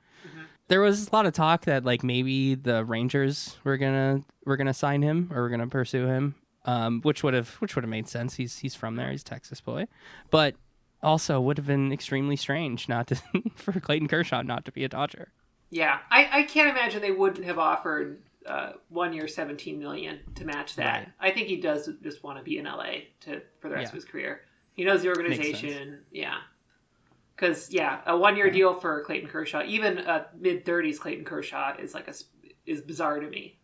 [0.69, 4.75] There was a lot of talk that like maybe the Rangers were gonna were gonna
[4.75, 6.35] sign him or were gonna pursue him,
[6.67, 8.35] um, which would have which would have made sense.
[8.35, 9.11] He's he's from there.
[9.11, 9.87] He's a Texas boy,
[10.31, 10.57] but
[11.03, 13.17] also would have been extremely strange not to
[13.55, 15.33] for Clayton Kershaw not to be a Dodger.
[15.71, 20.45] Yeah, I, I can't imagine they wouldn't have offered uh, one year, seventeen million to
[20.45, 20.93] match that.
[20.95, 21.09] Right.
[21.21, 23.89] I think he does just want to be in LA to for the rest Yeah.
[23.89, 24.41] of his career.
[24.73, 26.05] He knows the organization.
[26.11, 26.37] Yeah,
[27.37, 31.77] because yeah, a one year deal for Clayton Kershaw, even a mid thirties Clayton Kershaw
[31.79, 32.15] is like a
[32.65, 33.59] is bizarre to me.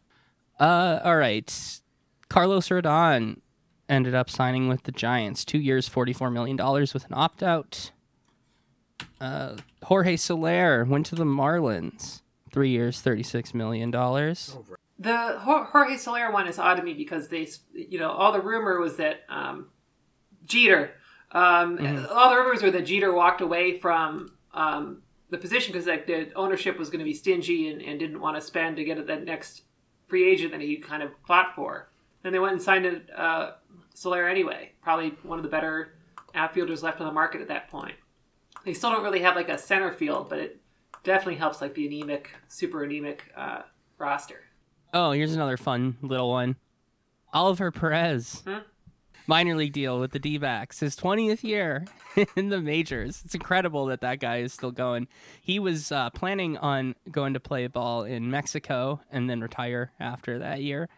[0.61, 1.81] Uh, all right.
[2.29, 3.41] Carlos Rodon
[3.89, 7.93] ended up signing with the Giants, two years, forty-four million dollars with an opt-out.
[9.25, 14.55] Uh, Jorge Soler went to the Marlins, three years, thirty-six million dollars.
[14.99, 18.79] The Jorge Soler one is odd to me because they, you know, all the rumor
[18.79, 19.71] was that um,
[20.47, 20.93] Jeter,
[21.33, 21.79] um,
[22.11, 26.31] all the rumors were that Jeter walked away from um, the position because like the
[26.37, 29.25] ownership was going to be stingy and, and didn't want to spend to get that
[29.25, 29.63] next
[30.07, 31.89] free agent that he kind of fought for.
[32.23, 33.53] And they went and signed it, uh,
[33.95, 34.73] Soler anyway.
[34.83, 35.95] Probably one of the better
[36.35, 37.95] outfielders left on the market at that point.
[38.65, 40.61] They still don't really have like a center field, but it
[41.03, 43.63] definitely helps like the anemic, super anemic uh,
[43.99, 44.41] roster.
[44.93, 46.57] Oh, here's another fun little one.
[47.33, 48.59] Oliver Perez, Hmm?
[49.27, 51.85] minor league deal with the D-backs, his 20th year
[52.37, 53.23] in the majors.
[53.25, 55.09] It's incredible that that guy is still going.
[55.43, 60.39] He was uh, planning on going to play ball in Mexico and then retire after
[60.39, 60.89] that year.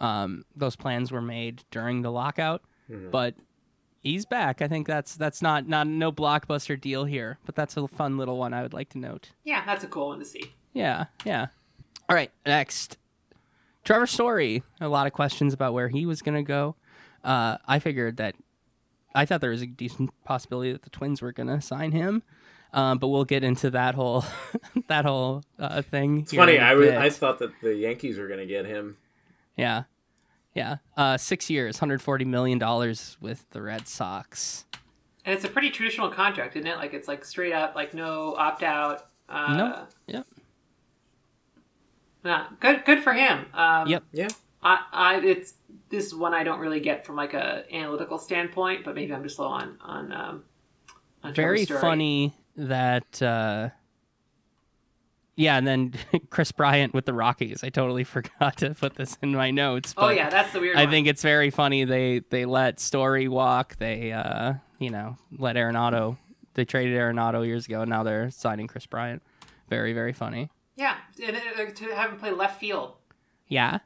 [0.00, 2.62] Um, those plans were made during the lockout,
[3.10, 3.34] but
[4.02, 4.60] he's back.
[4.60, 8.38] I think that's that's not not no blockbuster deal here, but that's a fun little
[8.38, 9.30] one I would like to note.
[9.44, 10.52] Yeah, that's a cool one to see.
[10.72, 11.46] Yeah, yeah.
[12.08, 12.98] All right, next.
[13.84, 14.62] Trevor Story.
[14.80, 16.76] A lot of questions about where he was going to go.
[17.24, 18.34] Uh, I figured that
[19.14, 22.22] I thought there was a decent possibility that the Twins were going to sign him,
[22.72, 24.24] um, but we'll get into that whole
[24.88, 26.20] that whole uh, thing.
[26.20, 26.58] It's funny.
[26.58, 28.96] I was was I thought that the Yankees were going to get him.
[29.56, 29.84] yeah,
[30.54, 30.76] yeah.
[30.96, 34.64] Uh, six years, hundred forty million dollars with the Red Sox.
[35.24, 36.76] And it's a pretty traditional contract, isn't it?
[36.76, 39.06] Like it's like straight up, like no opt out.
[39.28, 39.88] Uh, Nope.
[40.08, 40.26] Yep.
[42.24, 43.46] yeah, good, good for him.
[43.54, 44.02] Um, Yep.
[44.12, 44.28] Yeah.
[44.62, 45.54] I, I, it's
[45.88, 49.22] this is one I don't really get from like a analytical standpoint, but maybe I'm
[49.22, 50.12] just low on on.
[50.12, 50.44] Um,
[51.24, 51.80] on very Story.
[51.80, 53.70] funny that uh
[55.36, 55.92] yeah and then
[56.30, 60.10] kris bryant with the rockies i totally forgot to put this in my notes Oh
[60.10, 60.76] yeah, that's the weird.
[60.76, 60.90] i one.
[60.90, 66.16] think it's very funny they they let story walk they uh you know let arenado
[66.54, 69.22] they traded arenado years ago and now they're signing chris bryant
[69.68, 71.36] very very funny Yeah, and
[71.76, 72.94] to have him play left field.
[73.48, 73.78] yeah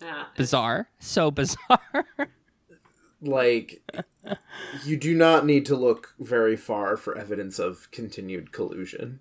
[0.00, 2.06] Yeah, bizarre so bizarre
[3.20, 3.82] Like,
[4.84, 9.20] you do not need to look very far for evidence of continued collusion.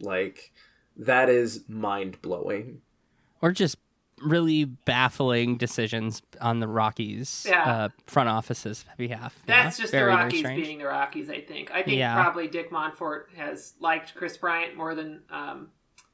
[0.00, 0.08] No.
[0.08, 0.52] Like,
[0.96, 2.82] that is mind blowing.
[3.40, 3.76] or just
[4.20, 7.62] really baffling decisions on the rockies Yeah.
[7.64, 9.62] uh, front office's behalf yeah?
[9.62, 11.30] That's just the Rockies being the Rockies.
[11.30, 11.70] I think.
[11.70, 12.20] I think Yeah.
[12.20, 15.68] probably Dick Monfort has liked Kris Bryant more than um,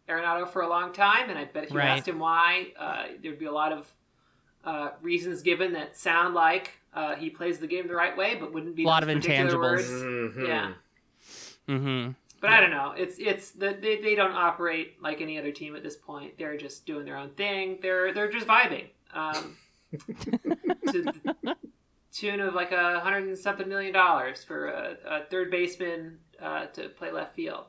[0.06, 1.88] Arenado for a long time, and I bet if you Right.
[1.96, 3.90] asked him why, uh, there'd be a lot of
[4.64, 8.52] uh, reasons given that sound like uh, he plays the game the right way, but
[8.52, 9.60] wouldn't be A lot of intangibles.
[9.60, 9.88] words.
[9.90, 10.46] Mhm.
[10.48, 10.72] Yeah,
[11.68, 12.10] mm-hmm
[12.44, 12.92] but I don't know.
[12.94, 16.36] It's it's the, they they don't operate like any other team at this point.
[16.36, 17.78] They're just doing their own thing.
[17.80, 18.88] They're they're just vibing.
[19.14, 19.56] Um,
[20.92, 21.56] to the
[22.12, 26.66] tune of like a hundred and something million dollars for a, a third baseman uh,
[26.66, 27.64] to play left field.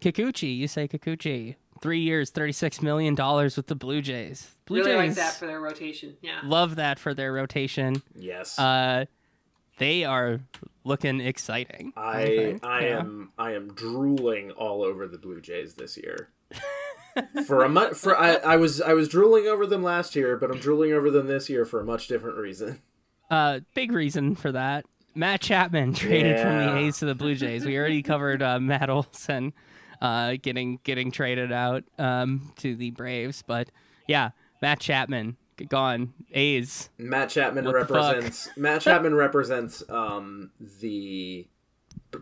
[0.00, 1.54] Kikuchi, you say Kikuchi.
[1.80, 4.56] Three years, thirty-six million dollars with the Blue Jays.
[4.66, 6.16] Blue really Jays like that for their rotation.
[6.20, 6.40] Yeah.
[6.42, 8.02] love that for their rotation.
[8.16, 8.58] Yes.
[8.58, 9.04] Uh,
[9.78, 10.40] they are
[10.84, 11.92] looking exciting.
[11.96, 12.98] I think, I yeah.
[12.98, 16.30] am I am drooling all over the Blue Jays this year.
[17.46, 20.50] for a mu- for I, I was I was drooling over them last year, but
[20.50, 22.80] I'm drooling over them this year for a much different reason.
[23.30, 24.84] Uh, big reason for that.
[25.14, 27.64] Matt Chapman traded from the A's to the Blue Jays.
[27.64, 29.52] We already covered uh, Matt Olson
[30.00, 33.68] uh, getting getting traded out um, to the Braves, but
[34.06, 36.12] yeah, Matt Chapman g- gone.
[36.32, 36.88] A's.
[36.98, 41.46] Matt Chapman What represents Matt Chapman represents um the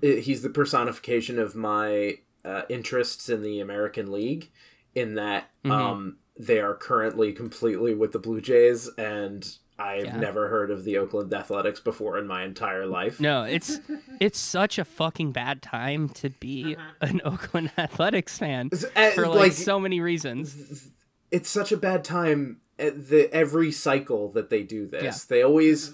[0.01, 4.51] he's the personification of my uh, interests in the American League
[4.95, 5.71] in that Mhm.
[5.71, 9.47] um, they are currently completely with the Blue Jays, and
[9.79, 10.17] I've Yeah.
[10.17, 13.21] never heard of the Oakland Athletics before in my entire life.
[13.21, 13.79] No, it's
[14.21, 19.53] it's such a fucking bad time to be an Oakland Athletics fan Uh, for like,
[19.53, 20.91] so many reasons.
[21.31, 25.25] it's such a bad time at the every cycle that they do this.
[25.25, 25.93] They always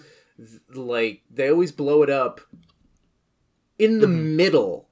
[0.72, 2.40] like they always blow it up
[3.78, 4.36] in the Mm-hmm.
[4.36, 4.88] middle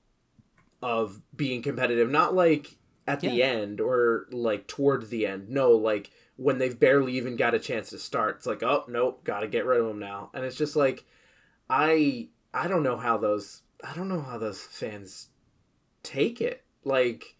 [0.83, 5.49] of being competitive, not like at the end or like toward the end.
[5.49, 8.37] No, like when they've barely even got a chance to start.
[8.37, 11.05] It's like, "Oh, nope, got to get rid of them now." And it's just like
[11.71, 15.29] I I don't know how those I don't know how those fans
[16.03, 16.65] take it.
[16.85, 17.37] Like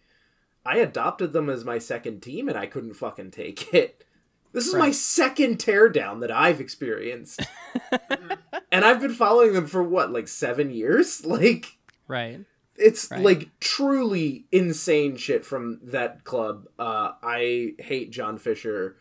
[0.65, 4.03] I adopted them as my second team and I couldn't fucking take it.
[4.53, 4.95] This is my Right.
[4.95, 7.41] second teardown that I've experienced.
[8.71, 11.25] and I've been following them for what, like 7 years?
[11.25, 12.41] Like Right.
[12.75, 13.21] it's Right.
[13.21, 16.67] like truly insane shit from that club.
[16.79, 18.97] Uh, I hate John Fisher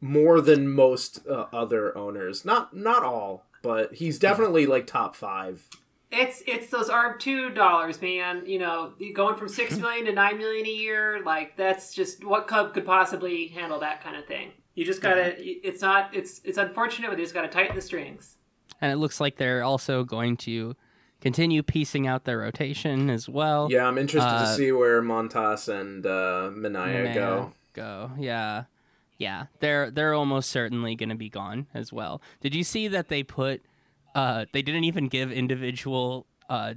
[0.00, 2.44] more than most uh, other owners.
[2.44, 5.68] Not not all, but he's definitely like top five.
[6.10, 8.44] It's it's those ARB two dollars, man.
[8.46, 11.22] You know, going from six million to nine million a year.
[11.24, 14.52] Like that's just what club could possibly handle that kind of thing.
[14.74, 15.34] You just gotta.
[15.38, 16.14] It's not.
[16.14, 18.36] It's it's unfortunate, but they just gotta tighten the strings.
[18.80, 20.76] And it looks like they're also going to
[21.20, 23.66] continue piecing out their rotation as well.
[23.70, 27.52] Yeah, I'm interested to Uh, see where Montas and uh, Manaea Manaea go.
[27.74, 28.10] Go.
[28.18, 28.64] Yeah.
[29.18, 29.46] Yeah.
[29.58, 32.22] They're they're almost certainly going to be gone as well.
[32.40, 33.62] Did you see that they put
[34.18, 36.74] uh they didn't even give individual uh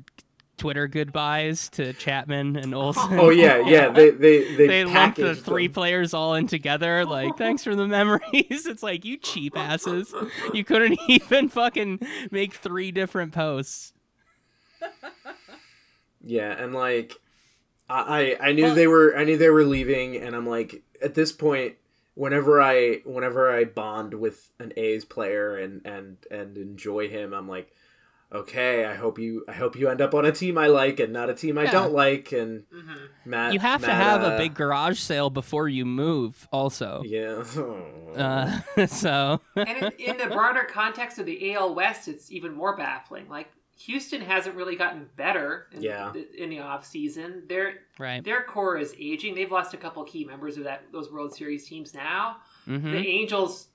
[0.57, 3.17] Twitter goodbyes to Chapman and Olson.
[3.19, 3.89] Oh yeah, yeah.
[3.89, 5.73] They they they, They lumped the three them.
[5.73, 8.21] players all in together, like, thanks for the memories.
[8.67, 10.13] It's like, you cheap asses.
[10.53, 11.99] You couldn't even fucking
[12.29, 13.93] make three different posts.
[16.23, 17.15] Yeah, and like
[17.89, 20.83] I I I knew Well- they were I knew they were leaving, and I'm like
[21.01, 21.75] at this point,
[22.15, 27.47] whenever I whenever I bond with an A's player and and and enjoy him, I'm
[27.47, 27.71] like,
[28.33, 31.11] okay, I hope you I hope you end up on a team I like and
[31.13, 31.71] not a team I Yeah.
[31.71, 32.31] don't like.
[32.31, 33.29] And Mm-hmm.
[33.29, 37.03] Matt, You have to have uh, a big garage sale before you move, also.
[37.05, 37.43] yeah.
[38.15, 42.75] Uh, so, and in, in the broader context of the AL West, it's even more
[42.75, 43.29] baffling.
[43.29, 43.51] Like
[43.85, 46.13] Houston hasn't really gotten better in, Yeah.
[46.37, 47.43] in the off season.
[47.47, 48.23] Their right.
[48.23, 49.35] their core is aging.
[49.35, 52.37] They've lost a couple key members of that those World Series teams now.
[52.65, 53.67] hmm The Angels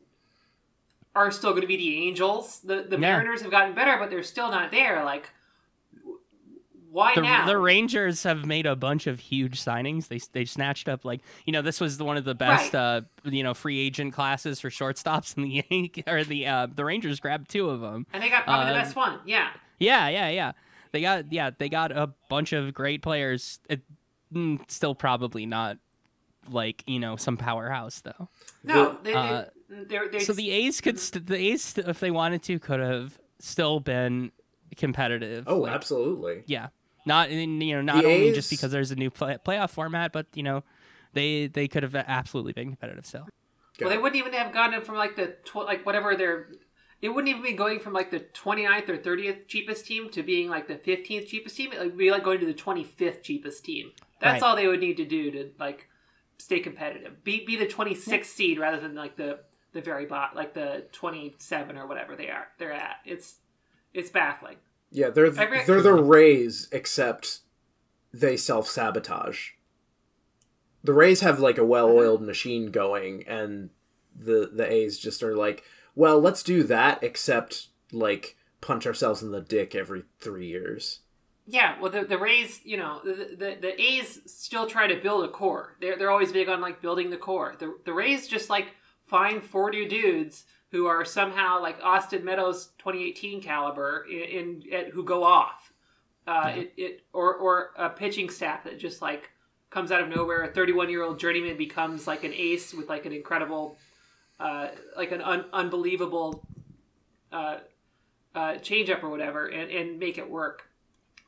[1.14, 2.60] are still going to be the Angels.
[2.60, 3.00] The the Yeah.
[3.12, 5.04] Mariners have gotten better, but they're still not there.
[5.04, 5.30] Like,
[6.90, 7.46] why The, now?
[7.46, 10.08] the Rangers have made a bunch of huge signings.
[10.08, 12.80] They they snatched up like you know this was one of the best Right.
[12.80, 16.84] uh you know free agent classes for shortstops in the Yank or the uh the
[16.84, 18.06] Rangers grabbed two of them.
[18.12, 19.18] and they got probably the uh, best one.
[19.26, 19.48] Yeah.
[19.78, 20.52] Yeah, yeah, yeah.
[20.92, 23.60] They got yeah, they got a bunch of great players.
[23.68, 23.82] It,
[24.32, 25.78] mm, still probably not
[26.50, 28.28] like you know some powerhouse though.
[28.64, 32.00] No, they, uh, they, they're, they're So the A's could st- the A's st- if
[32.00, 34.32] they wanted to could have still been
[34.76, 35.44] competitive.
[35.46, 36.44] oh, like, absolutely.
[36.46, 36.68] Yeah,
[37.04, 40.12] not in, you know not The only just because there's a new play- playoff format,
[40.12, 40.62] but you know
[41.12, 43.26] they they could have absolutely been competitive still.
[43.80, 46.48] Well, they wouldn't even have gotten it from like the tw- like whatever their.
[47.06, 50.48] It wouldn't even be going from like the 29th or 30th cheapest team to being
[50.50, 51.72] like the 15th cheapest team.
[51.72, 53.92] It would be like going to the 25th cheapest team.
[54.20, 54.48] That's Right.
[54.48, 55.86] all they would need to do to like
[56.38, 57.22] stay competitive.
[57.22, 59.38] Be be the 26th seed rather than like the
[59.72, 62.96] the very bot like the 27 or whatever they are they're at.
[63.04, 63.36] It's
[63.94, 64.56] it's baffling.
[64.90, 67.42] Yeah, they're th- Every- they're the Rays, except
[68.12, 69.50] they self sabotage.
[70.82, 72.26] The Rays have like a well oiled mm-hmm.
[72.26, 73.70] machine going, and
[74.12, 75.62] the the A's just are like,
[75.96, 81.00] well, let's do that, except like punch ourselves in the dick every three years.
[81.48, 85.24] Yeah, well, the, the Rays, you know, the, the the A's still try to build
[85.24, 85.76] a core.
[85.80, 87.56] They're they're always big on like building the core.
[87.59, 88.68] The the Rays just like
[89.06, 95.04] find forty dudes who are somehow like Austin Meadows 2018 caliber in, in at, who
[95.04, 95.72] go off.
[96.26, 99.30] Uh, it, it or or a pitching staff that just like
[99.70, 100.42] comes out of nowhere.
[100.42, 103.78] A 31 year old journeyman becomes like an ace with like an incredible,
[104.38, 106.46] uh, like an un- unbelievable
[107.33, 107.59] uh,
[108.35, 110.68] uh, change up or whatever, and, and make it work.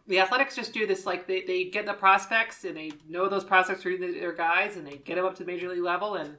[0.06, 3.44] The athletics just do this like they, they get the prospects and they know those
[3.44, 6.38] prospects are their guys and they get them up to the major league level and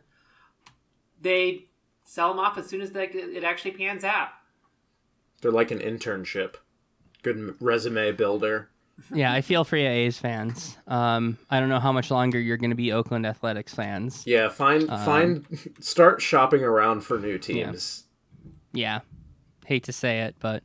[1.22, 1.66] they
[2.04, 4.30] sell them off as soon as they, it actually pans out.
[5.42, 6.56] They're like an internship,
[7.22, 8.70] good resume builder.
[9.14, 10.78] Yeah, I feel for you A's fans.
[10.88, 14.24] Um, I don't know how much longer you're going to be Oakland Athletics fans.
[14.26, 18.06] Yeah, find Um, find start shopping around for new teams.
[18.74, 19.00] Yeah,
[19.66, 20.64] hate to say it, but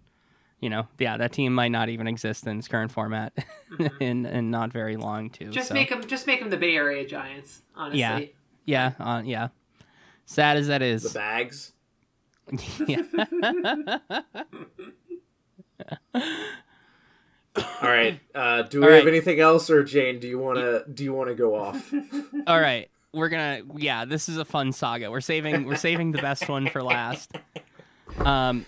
[0.61, 3.35] you know, yeah, that team might not even exist in its current format
[4.01, 5.51] in and not very long too.
[5.51, 5.75] Just so.
[5.75, 7.61] make them, just make them the Bay Area Giants.
[7.77, 8.01] Honestly.
[8.01, 8.21] Yeah.
[8.65, 9.49] yeah, uh, yeah.
[10.25, 11.03] Sad as that is.
[11.03, 11.73] The bags.
[12.87, 13.03] yeah.
[17.57, 18.21] All right.
[18.35, 19.09] Uh, do we All have right.
[19.13, 20.19] anything else, or Jane?
[20.19, 20.85] Do you want to?
[20.93, 21.93] Do you want to go off?
[22.47, 23.63] All right, we're gonna.
[23.77, 25.11] Yeah, this is a fun saga.
[25.11, 25.65] We're saving.
[25.65, 27.33] We're saving the best one for last.
[28.19, 28.67] Um,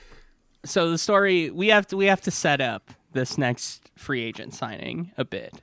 [0.64, 4.55] so the story we have to we have to set up this next free agent
[4.55, 5.55] signing a bit.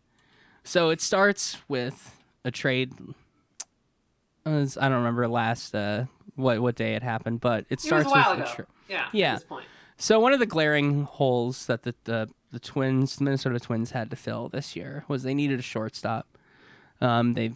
[0.66, 2.92] So it starts with a trade.
[4.46, 6.06] uh, I don't remember last uh,
[6.36, 8.52] what what day it happened, but it It was starts a while with ago.
[8.52, 9.06] a tra- yeah.
[9.12, 9.32] Yeah.
[9.34, 9.66] At this point.
[9.98, 14.10] So one of the glaring holes that the, the the Twins, the Minnesota Twins, had
[14.12, 16.38] to fill this year was they needed a shortstop.
[17.02, 17.54] Um, they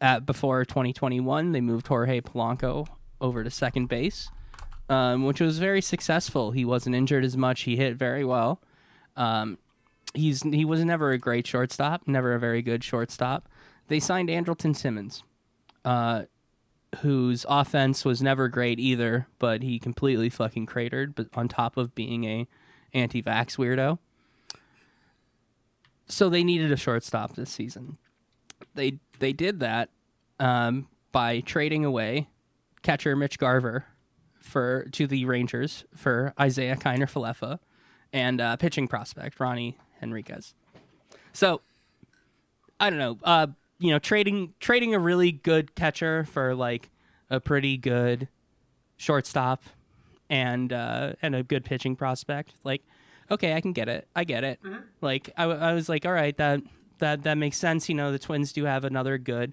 [0.00, 2.86] at before 2021 they moved Jorge Polanco
[3.20, 4.30] over to second base,
[4.88, 6.52] um, which was very successful.
[6.52, 7.62] He wasn't injured as much.
[7.62, 8.60] He hit very well.
[9.16, 9.58] Um,
[10.14, 13.48] he's he was never a great shortstop, never a very good shortstop.
[13.88, 15.24] They signed Andrelton Simmons,
[15.84, 16.24] uh,
[16.98, 21.14] whose offense was never great either, but he completely fucking cratered.
[21.14, 22.46] But on top of being a
[22.92, 23.98] anti-vax weirdo,
[26.10, 27.98] so they needed a shortstop this season.
[28.74, 29.90] They they did that
[30.38, 32.28] um, by trading away
[32.82, 33.84] catcher Mitch Garver
[34.40, 37.58] for to the Rangers for Isiah Kiner Falefa
[38.12, 40.54] and uh, pitching prospect Ronnie Henriquez.
[41.32, 41.60] So
[42.78, 43.18] I don't know.
[43.22, 46.90] Uh, you know, trading trading a really good catcher for like
[47.30, 48.28] a pretty good
[48.96, 49.62] shortstop
[50.28, 52.52] and uh, and a good pitching prospect.
[52.64, 52.82] Like,
[53.30, 54.08] okay, I can get it.
[54.14, 54.60] I get it.
[55.00, 56.60] Like, I, w- I was like, all right, that
[56.98, 57.88] that that makes sense.
[57.88, 59.52] You know, the Twins do have another good,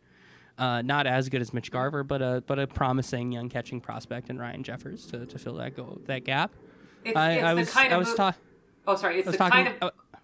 [0.57, 4.29] uh, not as good as Mitch Garver, but a but a promising young catching prospect
[4.29, 6.51] in Ryan Jeffers to, to fill that go that gap.
[7.05, 8.41] It's, I, it's I the was kind I was talking.
[8.85, 9.19] Oh, sorry.
[9.19, 9.65] It's the talking.
[9.65, 10.19] kind of uh,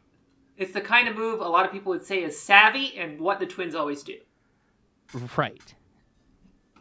[0.58, 3.40] it's the kind of move a lot of people would say is savvy and what
[3.40, 4.18] the Twins always do.
[5.38, 5.74] Right.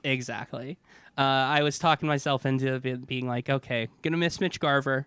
[0.05, 0.79] Exactly.
[1.17, 5.07] Uh, I was talking myself into being like, okay, gonna miss Mitch Garver.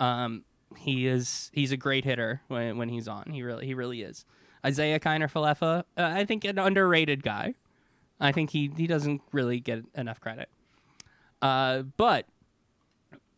[0.00, 0.44] Um,
[0.76, 3.30] he is he's a great hitter when when he's on.
[3.30, 4.24] He really he really is.
[4.66, 7.54] Isiah Kiner Falefa, uh, I think an underrated guy.
[8.18, 10.48] I think he he doesn't really get enough credit.
[11.40, 12.26] Uh, but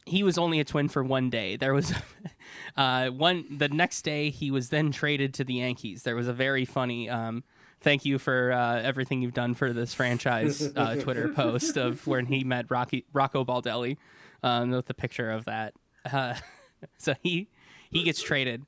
[0.07, 1.57] he was only a twin for one day.
[1.57, 1.93] There was
[2.77, 6.05] uh, one the next day he was then traded to the Yankees.
[6.05, 7.45] There was a very funny um,
[7.81, 12.27] thank you for uh, everything you've done for this franchise uh, Twitter post of when
[12.27, 13.97] he met Rocky Rocco Baldelli
[14.43, 15.75] um, with the picture of that.
[16.99, 17.49] So he
[17.91, 18.65] he gets traded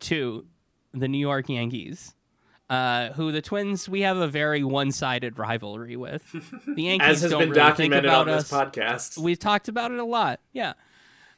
[0.00, 0.46] to
[0.92, 2.14] the New York Yankees.
[2.70, 6.22] Uh, who the Twins we have a very one-sided rivalry with.
[6.74, 9.18] The Yankees As has don't been really think documented about on this us podcast.
[9.18, 10.40] we've talked about it a lot.
[10.52, 10.74] Yeah.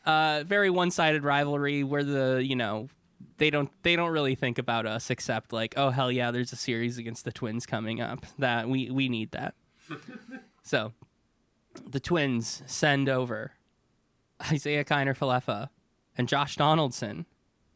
[0.04, 2.88] Uh, very one-sided rivalry where the, you know,
[3.36, 6.56] they don't they don't really think about us except like, oh hell yeah, there's a
[6.56, 8.26] series against the Twins coming up.
[8.38, 9.54] That we we need that.
[10.62, 10.92] so,
[11.88, 13.52] the Twins send over
[14.52, 15.68] Isiah Kiner Falefa
[16.20, 17.24] and Josh Donaldson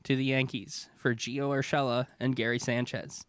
[0.02, 3.24] to the Yankees for Gio Urshela and Gary Sanchez.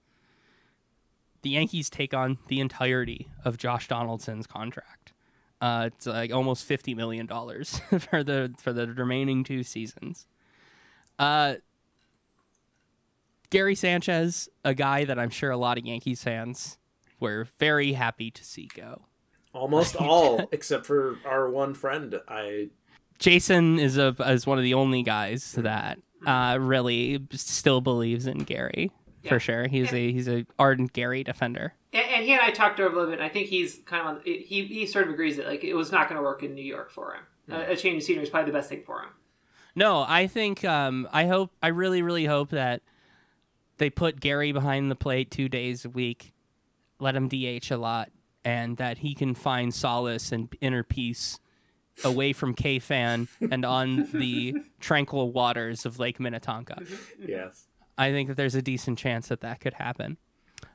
[1.41, 5.13] The Yankees take on the entirety of Josh Donaldson's contract.
[5.61, 10.27] Uh, it's like almost fifty million dollars for the for the remaining two seasons.
[11.17, 11.55] Uh,
[13.51, 16.77] Gary Sanchez, a guy that I'm sure a lot of Yankees fans
[17.21, 19.03] were very happy to see go.
[19.53, 22.19] Almost all, except for our one friend.
[22.27, 22.71] I
[23.19, 28.39] Jason is a is one of the only guys that uh, really still believes in
[28.39, 28.91] Gary
[29.23, 29.29] Yeah.
[29.29, 29.67] for sure.
[29.67, 31.73] He's a he's a ardent Gary defender.
[31.93, 33.19] And, and he and I talked over a little bit.
[33.19, 34.21] And I think he's kind of on.
[34.25, 36.63] He he sort of agrees that like it was not going to work in New
[36.65, 37.23] York for him.
[37.51, 39.09] A, a change of scenery is probably the best thing for him.
[39.75, 42.81] No, I think um, I hope I really really hope that
[43.77, 46.33] they put Gary behind the plate two days a week,
[46.99, 48.09] let him DH a lot,
[48.43, 51.39] and that he can find solace and inner peace
[52.03, 56.81] away from K fan and on the tranquil waters of Lake Minnetonka.
[57.19, 57.67] yes.
[57.97, 60.17] I think that there's a decent chance that that could happen.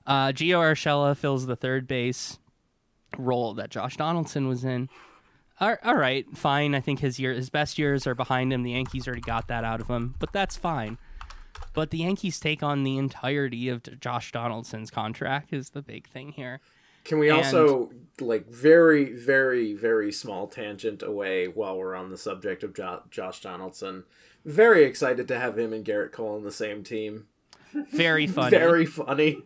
[0.06, 2.38] Uh, Gio Urshela fills the third base
[3.18, 4.88] role that Josh Donaldson was in.
[5.60, 6.74] All all right, fine.
[6.74, 8.62] I think his year, his best years are behind him.
[8.62, 10.96] The Yankees already got that out of him, but that's fine.
[11.74, 16.32] But the Yankees take on the entirety of Josh Donaldson's contract is the big thing
[16.32, 16.60] here.
[17.04, 17.90] Can we And- also
[18.20, 23.40] like very, very, very small tangent away while we're on the subject of jo- Josh
[23.40, 24.04] Donaldson?
[24.44, 27.26] Very excited to have him and Gerrit Cole on the same team.
[27.92, 28.50] Very funny.
[28.50, 29.42] Very funny.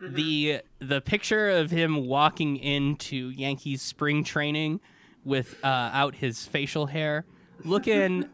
[0.00, 4.80] the the picture of him walking into Yankees spring training
[5.24, 7.24] with uh, out his facial hair,
[7.64, 8.28] looking,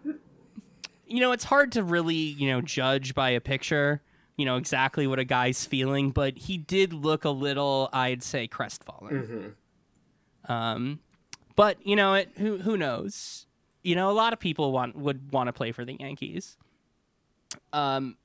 [1.06, 4.02] you know, it's hard to really, you know, judge by a picture,
[4.36, 8.46] you know, exactly what a guy's feeling, but he did look a little, I'd say,
[8.48, 9.54] crestfallen.
[10.48, 11.00] Um,
[11.54, 13.46] but you know, it who who knows?
[13.82, 16.56] You know, a lot of people want would want to play for the Yankees.
[17.72, 18.16] Um,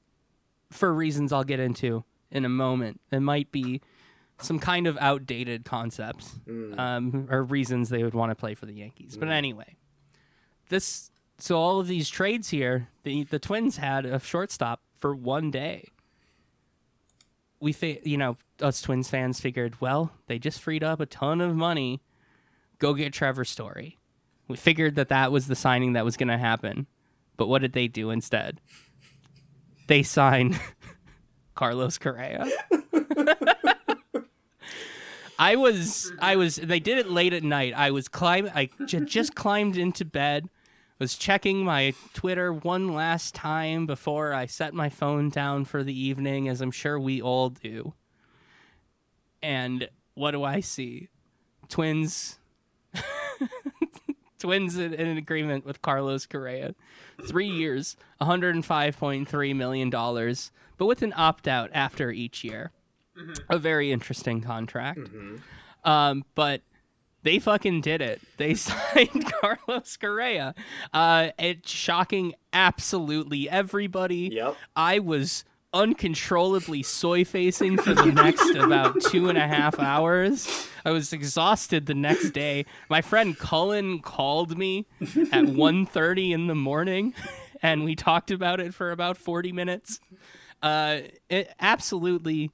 [0.72, 3.02] for reasons I'll get into in a moment.
[3.12, 3.82] It might be
[4.40, 6.40] some kind of outdated concepts
[6.78, 9.18] um, or reasons they would want to play for the Yankees.
[9.18, 9.76] But anyway,
[10.70, 15.52] this so all of these trades here, the the Twins had a shortstop for one
[15.52, 15.86] day.
[17.60, 21.42] We, fi- you know, us Twins fans figured, well, they just freed up a ton
[21.42, 22.02] of money.
[22.80, 23.98] Go get Trevor Story.
[24.48, 26.88] We figured that that was the signing that was going to happen.
[27.36, 28.62] But what did they do instead?
[29.88, 30.60] They signed
[31.56, 32.46] Carlos Correa.
[35.40, 37.74] I was I was they did it late at night.
[37.76, 40.50] I was climb I j- just climbed into bed,
[41.00, 45.98] was checking my Twitter one last time before I set my phone down for the
[45.98, 47.94] evening as I'm sure we all do.
[49.42, 51.10] And what do I see?
[51.70, 52.40] Twins
[54.40, 56.76] Twins in, in an agreement with Carlos Correa.
[57.28, 62.72] 3 years, 105.3 million dollars, but with an opt-out after each year
[63.50, 65.00] a very interesting contract.
[65.84, 66.62] Um, but
[67.28, 68.22] they fucking did it.
[68.38, 70.56] They signed Carlos Correa.
[70.94, 74.30] Uh, it's shocking absolutely everybody.
[74.34, 74.56] Yep.
[74.76, 80.68] I was uncontrollably soy facing for the next about two and a half hours.
[80.86, 82.66] I was exhausted the next day.
[82.90, 85.02] My friend Cullen called me at
[85.44, 87.14] 1.30 in the morning
[87.62, 90.00] and we talked about it for about 40 minutes.
[90.64, 91.00] Uh,
[91.30, 92.52] it, absolutely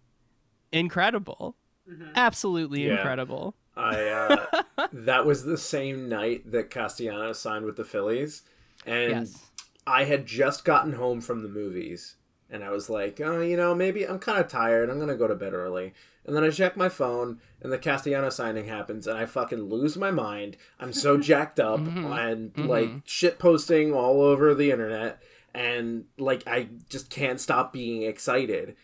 [0.71, 1.55] incredible.
[2.15, 2.95] Absolutely Yeah.
[2.95, 3.55] incredible.
[4.29, 8.43] Uh, that was the same night that Castellanos signed with the Phillies,
[8.85, 9.49] and Yes.
[9.85, 12.15] I had just gotten home from the movies,
[12.49, 14.89] and I was like, oh, you know, maybe I'm kind of tired.
[14.89, 15.93] I'm gonna go to bed early.
[16.25, 19.97] And then I check my phone, and the Castellanos signing happens, and I fucking lose
[19.97, 20.55] my mind.
[20.79, 25.21] I'm so jacked up and like shit posting all over the internet,
[25.53, 28.77] and like I just can't stop being excited.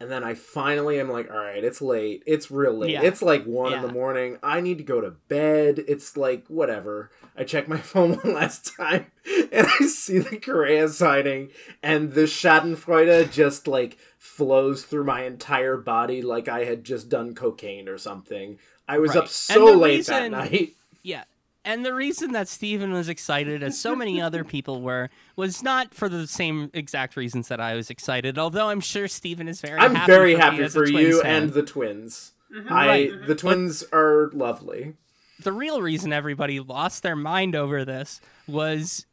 [0.00, 2.22] And then I finally am like, all right, it's late.
[2.26, 2.90] It's real late.
[2.92, 3.02] Yeah.
[3.02, 4.38] It's like one in the morning.
[4.42, 5.84] I need to go to bed.
[5.86, 7.10] It's like whatever.
[7.36, 9.06] I check my phone one last time
[9.52, 11.50] and I see the Correa signing
[11.82, 17.34] and the Schadenfreude just like flows through my entire body like I had just done
[17.34, 18.58] cocaine or something.
[18.88, 19.18] I was Right.
[19.24, 20.72] up so late that night.
[21.02, 21.24] Yeah.
[21.64, 25.92] And the reason that Steven was excited, as so many other people were, was not
[25.94, 28.38] for the same exact reasons that I was excited.
[28.38, 31.42] Although I'm sure Steven is very I'm happy very for happy as for you fan.
[31.44, 32.32] and the twins.
[32.68, 33.26] I Right.
[33.26, 34.94] the twins are lovely.
[35.42, 39.06] the real reason everybody lost their mind over this was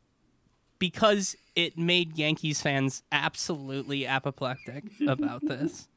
[0.79, 5.87] because it made Yankees fans absolutely apoplectic about this.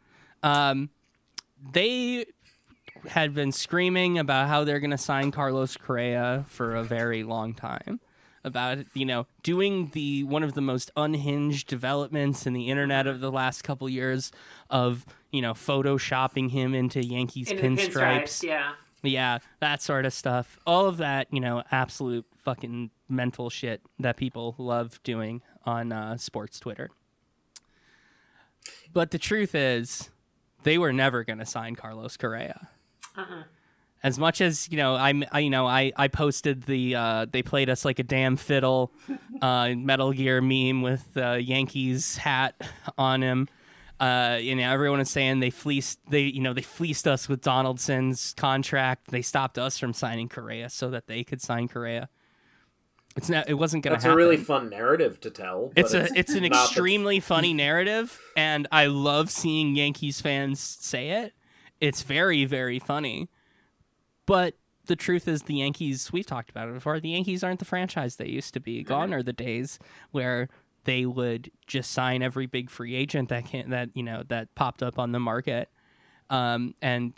[0.42, 0.90] Um,
[1.72, 2.26] they
[3.08, 7.54] had been screaming about how they're going to sign Carlos Correa for a very long
[7.54, 8.00] time.
[8.42, 13.20] About you know doing the one of the most unhinged developments in the internet of
[13.20, 14.32] the last couple years
[14.70, 17.92] of you know photoshopping him into Yankees In pinstripes.
[17.92, 18.72] pinstripes, yeah.
[19.02, 20.58] Yeah, that sort of stuff.
[20.66, 26.16] All of that, you know, absolute fucking mental shit that people love doing on uh,
[26.16, 26.90] sports Twitter.
[28.92, 30.10] But the truth is,
[30.62, 32.68] they were never going to sign Carlos Correa.
[34.02, 37.42] As much as you know, I'm, I, you know, I, I posted the uh, they
[37.42, 38.92] played us like a damn fiddle,
[39.42, 42.54] uh, Metal Gear meme with the Yankees hat
[42.96, 43.46] on him.
[43.98, 47.42] Uh, you know, everyone is saying they fleeced they you know they fleeced us with
[47.42, 49.10] Donaldson's contract.
[49.10, 52.08] They stopped us from signing Correa so that they could sign Correa.
[53.16, 53.50] It's not.
[53.50, 54.14] It wasn't going to That's happen.
[54.14, 55.72] a really fun narrative to tell.
[55.74, 60.22] but It's a it's an not the- extremely funny narrative, and I love seeing Yankees
[60.22, 61.34] fans say it.
[61.80, 63.28] It's very very funny,
[64.26, 64.54] but
[64.86, 66.12] the truth is, the Yankees.
[66.12, 66.98] We've talked about it before.
[67.00, 68.82] The Yankees aren't the franchise they used to be.
[68.82, 69.78] Gone are the days
[70.10, 70.48] where
[70.84, 74.82] they would just sign every big free agent that can that you know that popped
[74.82, 75.68] up on the market,
[76.28, 77.12] um, and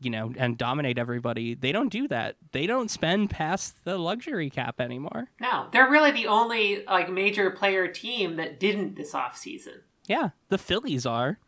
[0.00, 1.54] you know and dominate everybody.
[1.54, 2.36] They don't do that.
[2.52, 5.30] They don't spend past the luxury cap anymore.
[5.40, 9.80] No, they're really the only like major player team that didn't this offseason.
[10.06, 11.38] Yeah, the Phillies are.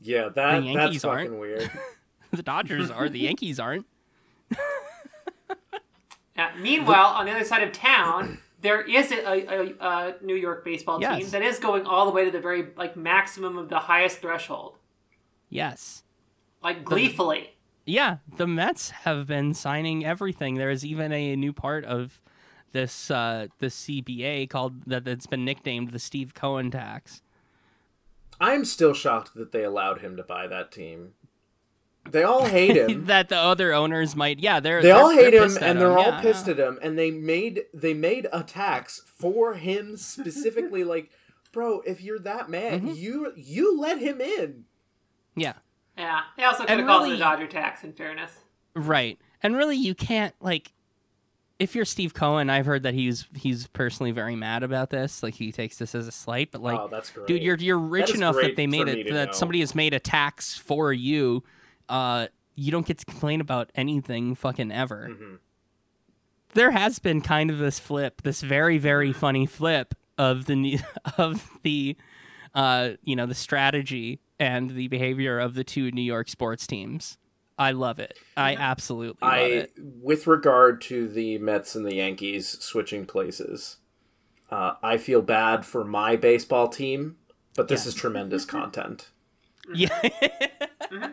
[0.00, 1.38] Yeah, that The Yankees that's aren't.
[1.38, 1.70] weird.
[2.36, 3.08] The Dodgers are.
[3.08, 3.86] The Yankees aren't.
[6.36, 10.36] Now, meanwhile, on the other side of town, there is a, a, a, a New
[10.36, 11.30] York baseball team Yes.
[11.32, 14.76] that is going all the way to the very like maximum of the highest threshold,
[15.50, 16.04] Yes.
[16.62, 17.54] like gleefully.
[17.86, 20.56] Yeah, the Mets have been signing everything.
[20.56, 22.20] There is even a new part of
[22.72, 27.22] this uh, the CBA called that that's been nicknamed the Steve Cohen tax.
[28.40, 31.14] I'm still shocked that they allowed him to buy that team.
[32.10, 33.06] They all hate him.
[33.06, 35.96] that the other owners might, yeah, they're they they're- all hate they're him and they're
[35.98, 36.52] all yeah, pissed yeah.
[36.54, 41.10] at him and they made they made a tax for him specifically like
[41.52, 42.94] bro if you're that mad Mm-hmm.
[42.94, 44.64] you you let him in
[45.36, 45.54] Yeah,
[45.96, 46.20] Yeah.
[46.36, 47.82] They also could And have called it a Dodger tax.
[47.84, 48.32] In fairness.
[48.74, 49.18] right.
[49.42, 50.72] And really, you can't like.
[51.60, 55.22] If you're Steve Cohen, I've heard that he's he's personally very mad about this.
[55.24, 57.78] Like he takes this as a slight, but like oh that's great dude you're you're
[57.78, 59.32] rich is enough that they made it that know.
[59.32, 61.42] somebody has made a tax for you
[61.88, 65.08] uh you don't get to complain about anything fucking ever.
[65.12, 65.38] Mhm.
[66.54, 70.78] there has been kind of this flip this very very funny flip of the
[71.18, 71.96] of the
[72.54, 77.18] uh you know the strategy and the behavior of the two New York sports teams.
[77.60, 78.16] I love it.
[78.36, 79.72] I absolutely love I it.
[79.76, 83.76] with regard to the Mets and the Yankees switching places
[84.50, 87.16] uh, I feel bad for my baseball team
[87.56, 87.88] but this Yeah.
[87.88, 89.10] is tremendous content.
[89.74, 90.08] Yeah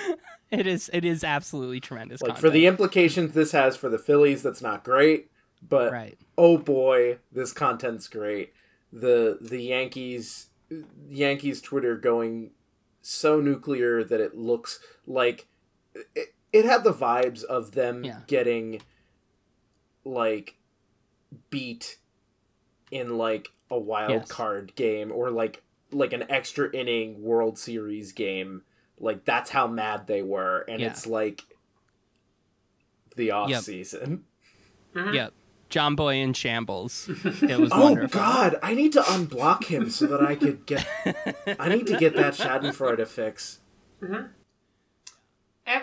[0.50, 4.42] it is it is absolutely tremendous like for the implications this has for the Phillies
[4.42, 5.30] that's not great
[5.66, 8.52] but right oh boy, this content's great.
[8.92, 10.46] The the Yankees
[11.08, 12.50] Yankees Twitter going
[13.00, 15.46] so nuclear that it looks like
[16.16, 18.20] it, it had the vibes of them Yeah.
[18.26, 18.80] getting
[20.04, 20.56] like
[21.50, 21.98] beat
[22.90, 24.28] in like a wild Yes.
[24.28, 28.62] card game or like like an extra inning World Series game.
[29.02, 30.86] Like that's how mad they were and Yeah.
[30.90, 31.42] it's like
[33.16, 33.62] the off Yep.
[33.62, 34.24] season.
[34.94, 35.32] Yep.
[35.70, 37.08] Jomboy in shambles.
[37.24, 38.20] It was Oh wonderful.
[38.20, 38.56] God!
[38.62, 40.86] I need to unblock him so that I could get.
[41.58, 43.60] I need to get that Schadenfreude fix.
[44.02, 44.28] And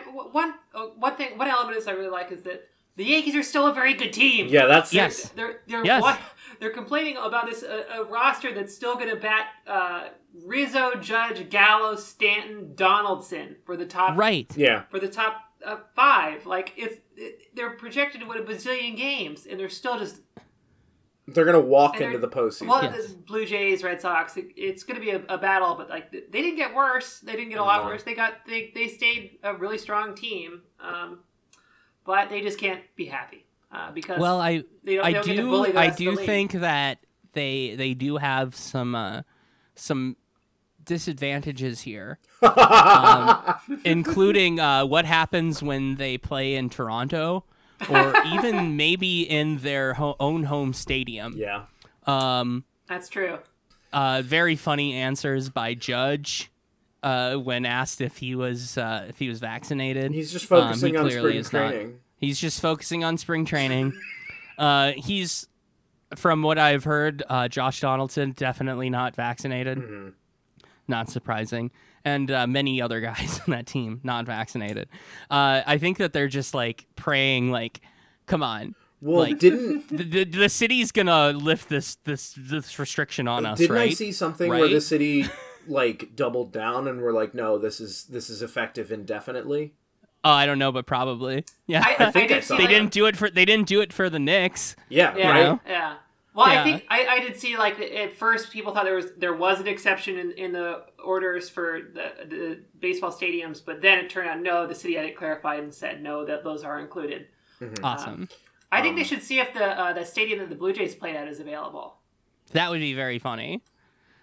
[0.06, 2.68] w- one uh, one thing, one element is I really like is that
[2.98, 4.48] the Yankees are still a very good team.
[4.50, 5.30] Yeah, that's Yes.
[5.30, 6.02] They're they're Yes.
[6.02, 6.20] what,
[6.60, 10.10] they're complaining about this uh, a roster that's still going to bat uh,
[10.46, 14.52] Rizzo, Judge, Gallo, Stanton, Donaldson for the top Right.
[14.56, 16.46] Yeah, for the top uh, five.
[16.46, 20.22] Like it's it, they're projected to win a bazillion games, and they're still just
[21.28, 22.68] they're gonna walk into the postseason.
[22.68, 23.08] well, Yes.
[23.12, 24.36] the Blue Jays, Red Sox.
[24.36, 27.20] It, it's going to be a, a battle, but like they didn't get worse.
[27.20, 27.90] They didn't get a lot No.
[27.90, 28.04] worse.
[28.04, 31.20] They got they they stayed a really strong team, um,
[32.06, 35.26] but they just can't be happy uh, because Well, I They don't- I they don't
[35.28, 37.00] get to bully the I do think that
[37.34, 39.22] they they do have some uh,
[39.76, 40.16] some
[40.84, 43.56] disadvantages here, um,
[43.86, 47.46] including uh, what happens when they play in Toronto,
[47.90, 51.34] or even maybe in their ho- own home stadium.
[51.38, 51.66] yeah,
[52.08, 53.38] Um, that's true.
[53.94, 56.50] uh, very funny answers by Judge
[57.04, 60.12] uh, when asked if he was uh, if he was vaccinated.
[60.12, 62.09] he's just Um, focusing he on clearly spring is not.
[62.20, 63.94] He's just focusing on spring training.
[64.58, 65.48] uh, he's,
[66.16, 69.78] from what I've heard, uh, Josh Donaldson definitely not vaccinated.
[69.78, 70.14] Mhm.
[70.88, 71.72] Not surprising.
[72.04, 74.90] And uh, many other guys on that team not vaccinated.
[75.30, 77.82] Uh, I think that they're just like praying, like,
[78.26, 78.76] come on.
[79.02, 83.60] Well, Like- didn't The, the, the city's gonna lift this this this restriction on us,
[83.60, 83.92] didn't right?
[83.92, 85.26] I see something where the city
[85.68, 89.74] like doubled down and were like, no, this is this is effective indefinitely.
[90.24, 91.46] Oh, I don't know, but probably.
[91.68, 93.68] Yeah, I, I, think I did saw they like- didn't do it for they didn't
[93.68, 94.76] do it for the Knicks.
[94.90, 95.60] Yeah, Yeah, right.
[95.66, 95.96] yeah.
[96.36, 96.62] Well, Yeah.
[96.62, 99.60] I think I, I did see like at first people thought there was there was
[99.60, 104.30] an exception in, in the orders for the, the baseball stadiums, but then it turned
[104.30, 107.28] out no, the city had it clarified and said no that those are included.
[107.84, 108.30] Awesome.
[108.72, 110.96] I think they Um, should see if the uh, the stadium that the Blue Jays
[110.96, 111.96] played at is available.
[112.54, 113.62] That would be very funny.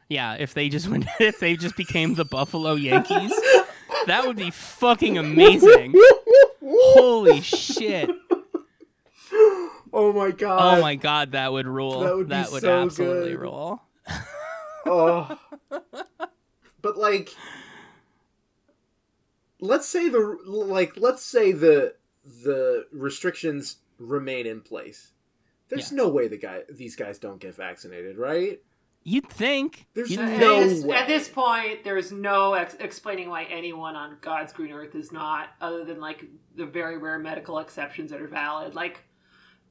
[0.09, 3.33] Yeah, if they just went, if they just became the Buffalo Yankees,
[4.07, 5.95] that would be fucking amazing.
[6.63, 8.11] Holy shit!
[9.93, 10.79] Oh my god.
[10.79, 12.01] Oh my god, that would rule.
[12.01, 13.41] That would be would so absolutely good.
[13.41, 13.83] rule.
[14.89, 15.39] Oh.
[16.81, 17.31] but like
[19.61, 21.95] let's say the like let's say the
[22.45, 25.13] the restrictions remain in place.
[25.69, 25.97] There's Yeah.
[25.99, 28.61] no way the guy these guys don't get vaccinated, right?
[29.09, 29.87] You'd think.
[29.95, 30.41] There's You'd At think.
[30.41, 30.97] no this, way.
[30.97, 35.51] at this point, there's no ex- explaining why anyone on God's green earth is not,
[35.61, 36.25] other than like
[36.57, 38.75] the very rare medical exceptions that are valid.
[38.75, 39.05] Like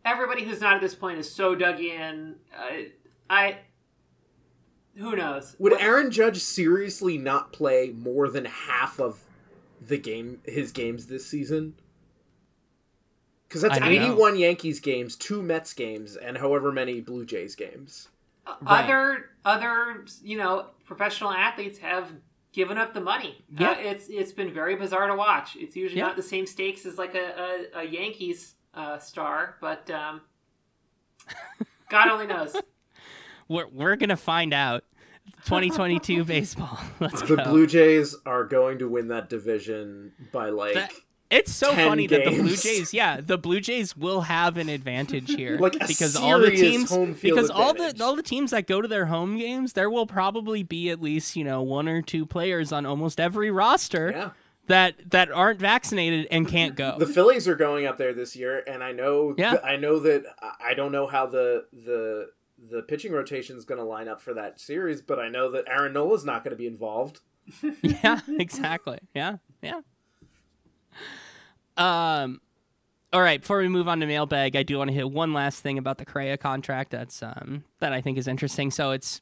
[0.05, 2.35] everybody who's not at this point is so dug in.
[2.57, 2.83] Uh,
[3.29, 3.57] I
[4.95, 5.57] who knows?
[5.59, 9.19] Would What- Aaron Judge seriously not play more than half of
[9.81, 11.75] the game his games this season?
[13.49, 14.05] Because that's I don't know.
[14.13, 18.07] 81 Yankees games, two Mets games, and however many Blue Jays games.
[18.61, 18.83] Right.
[18.85, 22.11] other other you know professional athletes have
[22.51, 23.43] given up the money.
[23.57, 23.71] Yeah.
[23.71, 25.55] Uh, it's it's been very bizarre to watch.
[25.55, 26.07] It's usually Yeah.
[26.07, 30.21] not the same stakes as like a, a, a Yankees uh, star, but um,
[31.89, 32.55] God only knows.
[33.47, 34.83] We're we're gonna find out.
[35.45, 36.79] 2022 baseball.
[36.99, 37.43] Let's The go.
[37.45, 40.93] Blue Jays are going to win that division by like That-
[41.31, 42.55] It's so 10 funny that the Blue.
[42.55, 46.95] Jays, yeah, the Blue Jays will have an advantage here Like because all the teams,
[47.21, 50.61] because all the all the teams that go to their home games, there will probably
[50.63, 54.29] be at least you know one or two players on almost every roster yeah.
[54.67, 56.95] that that aren't vaccinated and can't go.
[56.99, 59.51] The Phillies are going up there this year, and I know Yeah.
[59.51, 60.25] th- I know that
[60.59, 62.29] I don't know how the the
[62.69, 65.65] the pitching rotation is going to line up for that series, but I know that
[65.67, 67.19] Aaron Nola's not going to be involved.
[67.81, 68.99] yeah, exactly.
[69.13, 69.81] Yeah, yeah.
[71.77, 72.41] Um,
[73.13, 73.39] all right.
[73.39, 75.97] Before we move on to mailbag, I do want to hit one last thing about
[75.97, 76.91] the Correa contract.
[76.91, 78.71] That's um that I think is interesting.
[78.71, 79.21] So it's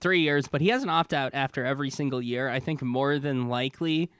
[0.00, 2.48] three years, but he has an opt out after every single year.
[2.48, 4.10] I think more than likely,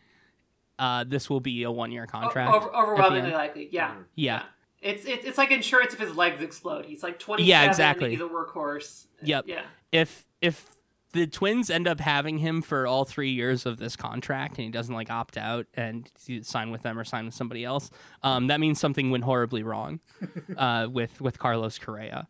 [0.79, 2.53] uh, this will be a one year contract.
[2.53, 3.95] Over, at overwhelmingly likely, yeah.
[4.15, 4.43] Yeah.
[4.81, 6.85] It's, it's it's like insurance if his legs explode.
[6.85, 7.43] He's like twenty.
[7.43, 8.11] Yeah, exactly.
[8.11, 9.07] He's a workhorse.
[9.23, 9.47] Yep.
[9.49, 9.63] Yeah.
[9.91, 10.65] if if
[11.13, 14.71] the Twins end up having him for all three years of this contract and he
[14.71, 16.11] doesn't like opt out and
[16.43, 17.91] sign with them or sign with somebody else,
[18.23, 20.01] um, that means something went horribly wrong
[20.57, 22.27] uh, with with Carlos Correa.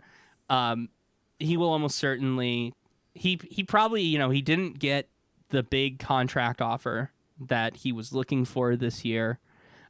[0.49, 0.89] Um,
[1.39, 2.75] he will almost certainly
[3.15, 5.09] he he probably you know he didn't get
[5.51, 7.11] the big contract offer
[7.41, 9.39] that he was looking for this year.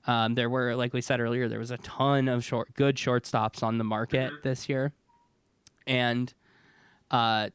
[0.07, 3.62] Um, there were, like we said earlier, there was a ton of short, good shortstops
[3.62, 4.93] on the market this year,
[5.86, 6.32] and
[7.11, 7.51] uh,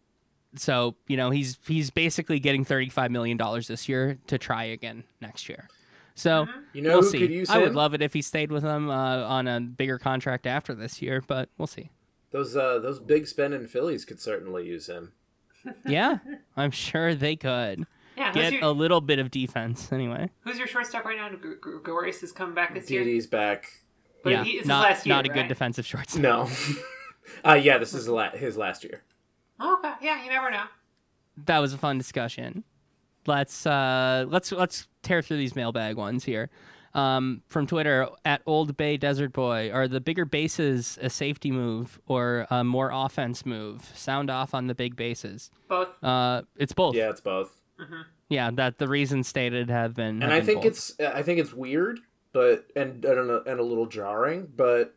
[0.56, 4.64] so you know he's he's basically getting thirty five million dollars this year to try
[4.66, 5.68] again next year.
[6.16, 7.20] So You know we'll see.
[7.20, 9.98] could use I would love it if he stayed with them uh, on a bigger
[9.98, 11.90] contract after this year, but we'll see.
[12.32, 15.14] Those uh those big spending Phillies could certainly use him.
[15.86, 16.18] Yeah,
[16.58, 17.86] I'm sure they could
[18.18, 18.32] Yeah.
[18.34, 20.30] Get your, a little bit of defense anyway.
[20.42, 21.30] who's your shortstop right now?
[21.30, 23.04] Gr- Gr- Gregorius is coming back this year.
[23.04, 23.66] Didi's back.
[24.24, 25.46] But yeah, he, it's his not last year, not a good right?
[25.46, 25.50] Mm.
[25.50, 26.22] defensive shortstop.
[26.22, 26.50] No.
[27.46, 29.04] uh yeah, this is la- his last year.
[29.60, 29.94] Oh, okay.
[30.02, 30.64] Yeah, you never know.
[31.46, 32.64] that was a fun discussion.
[33.26, 36.50] Let's uh let's let's tear through these mailbag ones here.
[36.94, 42.00] Um, from Twitter at Old Bay Desert Boy, are the bigger bases a safety move
[42.06, 43.90] or a more offense move?
[43.96, 45.50] Sound off on the big bases.
[45.68, 45.88] Both.
[46.04, 46.96] Uh, it's both.
[46.96, 47.50] Yeah, it's both.
[48.30, 50.22] Yeah, that the reasons stated have been.
[50.22, 50.66] and have I been think both.
[50.68, 52.00] it's I think it's weird,
[52.32, 54.94] but and I don't know, and a little jarring, but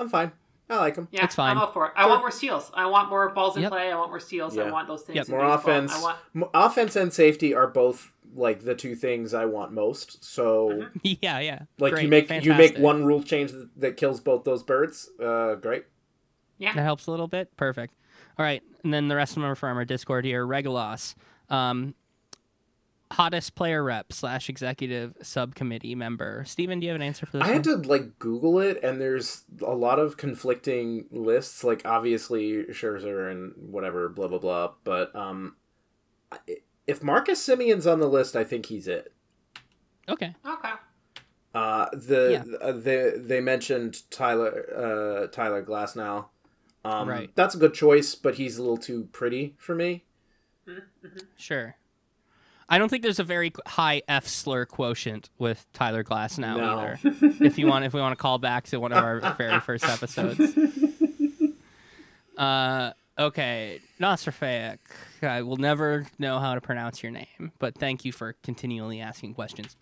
[0.00, 0.32] I'm fine.
[0.68, 1.06] I like him.
[1.12, 1.56] Yeah, It's fine.
[1.56, 1.92] I'm up for it.
[1.96, 2.70] I want more steals.
[2.74, 3.70] I want more balls in Yep.
[3.72, 3.92] play.
[3.92, 4.58] I want more steals.
[4.58, 5.14] I want those things.
[5.16, 5.28] Yep.
[5.28, 5.54] More baseball.
[5.54, 5.94] offense.
[5.94, 6.18] I want.
[6.34, 10.24] m- offense and safety are both like the two things I want most.
[10.24, 11.62] So yeah, yeah.
[11.78, 15.08] like Great, you make you make one rule change that, that kills both those birds.
[15.22, 15.84] Uh, great.
[16.58, 17.56] Yeah, that helps a little bit.
[17.56, 17.94] Perfect.
[18.38, 20.44] All right, and then the rest of them are from our Discord here.
[20.46, 21.14] Regalos,
[21.48, 21.94] um,
[23.12, 26.44] hottest player rep slash executive subcommittee member.
[26.46, 27.46] Steven, do you have an answer for this?
[27.46, 31.62] I had to like Google it, and there's a lot of conflicting lists.
[31.64, 34.72] Like obviously Scherzer and whatever, blah blah blah.
[34.84, 35.56] But um,
[36.86, 39.12] if Marcus Semien's on the list, I think he's it.
[40.08, 40.34] Okay.
[40.46, 40.70] Okay.
[41.54, 42.56] Uh, the Yeah.
[42.60, 46.26] uh, they they mentioned Tyler uh, Tyler Glasnow.
[46.84, 47.30] Um, Right.
[47.34, 50.04] That's a good choice, but he's a little too pretty for me.
[51.36, 51.76] Sure.
[52.68, 56.78] I don't think there's a very high F slur quotient with Tyler Glasnow No.
[56.78, 56.98] either.
[57.44, 59.84] if you want, if we want to call back to one of our very first
[59.84, 60.40] episodes.
[62.36, 64.78] Uh, okay, Nasrafaic.
[65.22, 69.34] I will never know how to pronounce your name, but thank you for continually asking
[69.34, 69.76] questions.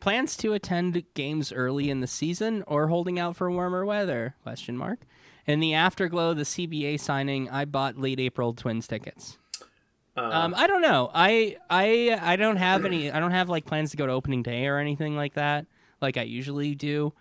[0.00, 4.34] Plans to attend games early in the season or holding out for warmer weather?
[4.42, 5.00] Question mark.
[5.46, 9.38] In the afterglow of the CBA signing, I bought late April Twins tickets.
[10.16, 11.10] Uh, Um, I don't know.
[11.14, 13.10] I I I don't have any.
[13.10, 15.66] I don't have like plans to go to opening day or anything like that,
[16.00, 17.12] like I usually do.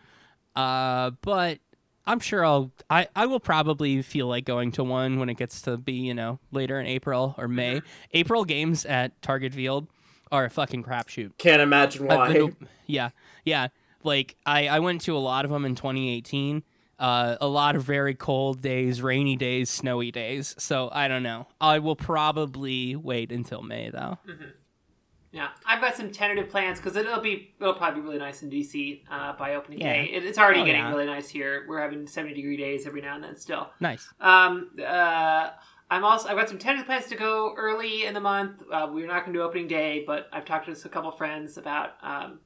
[0.56, 1.60] Uh, but
[2.06, 2.72] I'm sure I'll.
[2.89, 6.14] I I will probably feel like going to one when it gets to be you
[6.14, 7.82] know later in April or May.
[8.12, 9.88] April games at Target Field
[10.32, 11.32] are a fucking crapshoot.
[11.38, 12.34] Can't imagine why.
[12.34, 12.56] to-
[12.88, 13.10] yeah,
[13.46, 13.68] yeah.
[14.04, 16.62] Like I, I went to a lot of them in 2018.
[17.00, 20.56] Uh, a lot of very cold days, rainy days, snowy days.
[20.60, 21.48] So I don't know.
[21.60, 24.20] I will probably wait until May though.
[25.32, 28.52] Yeah, I've got some tentative plans because it'll be it'll probably be really nice in
[28.52, 29.94] DC uh, by opening Yeah.
[30.04, 30.10] day.
[30.14, 30.89] It, it's already Oh, getting yeah.
[30.91, 31.66] really nice here.
[31.68, 33.70] We're having seventy degree days every now and then still.
[33.80, 34.08] Nice.
[34.22, 35.50] Um, uh,
[35.89, 38.62] I'm also I've got some tentative plans to go early in the month.
[38.72, 41.58] Uh, we're not going to do opening day, but I've talked to a couple friends
[41.58, 42.39] about um,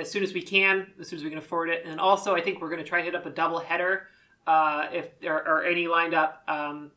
[0.00, 2.40] as soon as we can, as soon as we can afford it, and also I
[2.40, 4.06] think we're going to try to hit up a double header
[4.46, 6.90] uh, if there are any lined up um,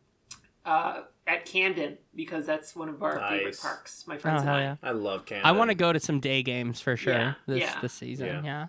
[0.66, 4.06] uh, at Camden because that's one of our favorite parks.
[4.08, 4.62] My Oh friends and I.
[4.62, 4.76] yeah!
[4.82, 5.48] I love Canada.
[5.48, 7.80] I want to go to some day games for sure Yeah, this yeah.
[7.82, 8.28] this season.
[8.28, 8.42] Yeah.
[8.44, 8.68] Yeah.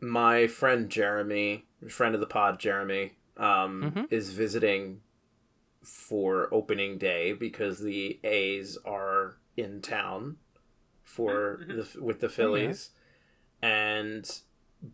[0.00, 4.06] my friend Jeremy, friend of the pod, Jeremy, um, Mhm.
[4.12, 5.00] is visiting
[5.82, 10.36] for opening day because the A's are in town
[11.04, 12.90] for the with the Phillies,
[13.62, 14.28] and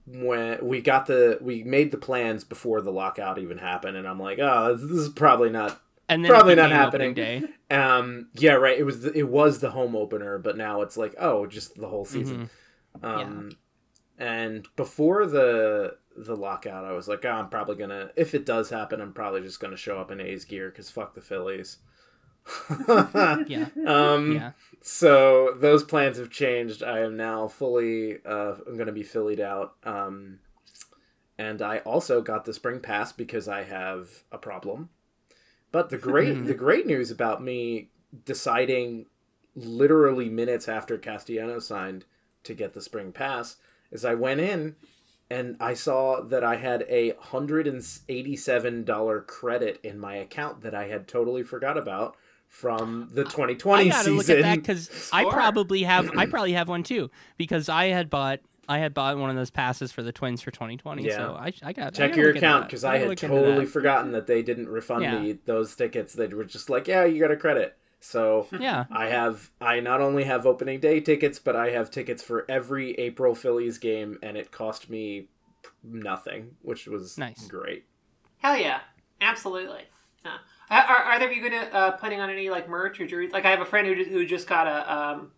[0.07, 4.21] when we got the we made the plans before the lockout even happened, and I'm
[4.21, 7.15] like, oh, this is probably not And then Probably not happening.
[7.15, 7.43] Day.
[7.71, 8.79] um, yeah, right.
[8.79, 11.89] It was the, it was the home opener, but now it's like oh, just the
[11.89, 12.51] whole season.
[13.03, 13.51] Um,
[14.19, 18.71] and before the the lockout, I was like, oh, I'm probably gonna if it does
[18.71, 21.79] happen, I'm probably just gonna show up in A's gear because fuck the Phillies.
[23.47, 23.69] Yeah.
[23.87, 24.53] Um, Yeah.
[24.83, 26.83] So those plans have changed.
[26.83, 28.19] I am now fully.
[28.25, 29.77] Uh, I'm going to be Phillied out.
[29.83, 30.41] Um,
[31.39, 34.91] and I also got the spring pass because I have a problem.
[35.73, 37.89] But the great the great news about me
[38.25, 39.07] deciding
[39.57, 42.05] literally minutes after Castellano signed
[42.45, 43.57] to get the spring pass
[43.91, 44.77] is I went in
[45.31, 50.61] and I saw that I had a hundred and eighty-seven dollar credit in my account
[50.61, 52.17] that I had totally forgot about
[52.55, 54.17] from the 2020 I gotta season.
[54.17, 58.09] look at that because I probably have I probably have one too because I had
[58.09, 58.39] bought
[58.69, 61.03] I had bought one of those passes for the Twins for 2020.
[61.05, 61.17] Yeah.
[61.17, 63.71] So I I got Check gotta your account because I I had totally that.
[63.73, 65.19] forgotten that they didn't refund Yeah.
[65.19, 66.13] me those tickets.
[66.15, 68.85] They were just like, "Yeah, you got a credit." So Yeah.
[68.91, 72.93] I have I not only have opening day tickets, but I have tickets for every
[72.95, 75.27] April Phillies game, and it cost me
[75.83, 77.49] nothing, which was Nice.
[77.49, 77.85] great.
[78.39, 78.81] Hell yeah,
[79.21, 79.83] absolutely.
[80.25, 80.37] Yeah.
[80.71, 83.33] Are, are either of you going to uh, putting on any like merch or jerseys?
[83.33, 85.31] Like I have a friend who just, who just got a, um,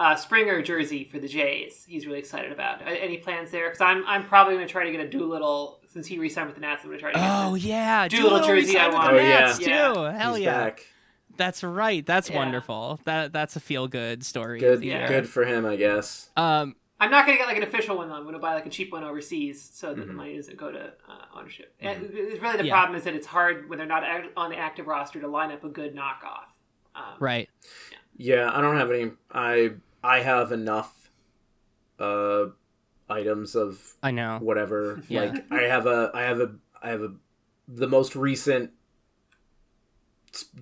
[0.00, 1.84] a Springer jersey for the Jays.
[1.88, 2.80] He's really excited about.
[2.86, 3.66] Any plans there?
[3.68, 6.54] Because I'm I'm probably going to try to get a Doolittle since he re-signed with
[6.56, 6.82] the Nats.
[6.82, 7.28] I'm going to try to get.
[7.46, 7.64] Oh this.
[7.64, 9.12] yeah, Doolittle Doolittle jersey I re-signed with want.
[9.14, 9.38] the Oh, yeah.
[9.40, 9.70] Nats, too.
[9.70, 10.12] Yeah.
[10.18, 10.86] Hell He's yeah, back.
[11.36, 12.04] that's right.
[12.04, 12.36] That's Yeah.
[12.36, 13.00] wonderful.
[13.04, 14.58] That that's a feel good story.
[14.58, 15.06] Good, Yeah.
[15.06, 16.30] good for him, I guess.
[16.36, 18.14] Um, I'm not going to get like an official one though.
[18.14, 20.08] I'm going to buy like a cheap one overseas so that Mm-hmm.
[20.08, 21.74] the money doesn't go to uh, ownership.
[21.80, 22.72] And it's really the Yeah.
[22.74, 24.04] problem is that it's hard when they're not
[24.36, 26.46] on the active roster to line up a good knockoff.
[26.94, 27.48] Um, right.
[28.16, 29.10] Yeah, I don't have any.
[29.32, 29.72] I
[30.04, 31.10] I have enough
[31.98, 32.46] uh
[33.10, 34.38] items of I know.
[34.40, 35.02] whatever.
[35.08, 35.22] Yeah.
[35.22, 37.12] Like I have a I have a I have a
[37.68, 38.70] the most recent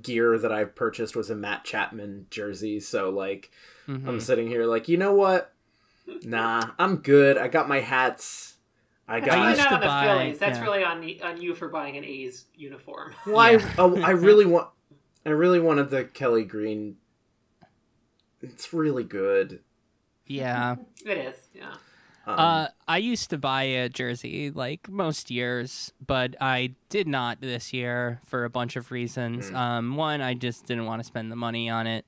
[0.03, 2.81] gear that I've purchased was a Matt Chapman jersey.
[2.81, 3.51] So like
[3.89, 4.09] Mhm.
[4.09, 5.53] I'm sitting here like, you know what?
[6.25, 7.37] Nah, I'm good.
[7.39, 8.57] I got my hats.
[9.09, 10.39] I That's really I got used not to on the buy- Phillies.
[10.39, 10.65] That's yeah.
[10.65, 13.13] really on the, on you for buying an A's uniform.
[13.27, 13.75] well, I, Yeah.
[13.79, 14.69] oh, I really want
[15.27, 16.97] I really wanted the Kelly Green.
[18.41, 19.61] It's really good.
[20.27, 20.77] Yeah.
[21.05, 21.75] It is, yeah.
[22.27, 27.41] Um, Uh, I used to buy a jersey like most years, but I did not
[27.41, 29.51] this year for a bunch of reasons.
[29.51, 29.55] Mm.
[29.57, 32.07] Um, one, I just didn't want to spend the money on it.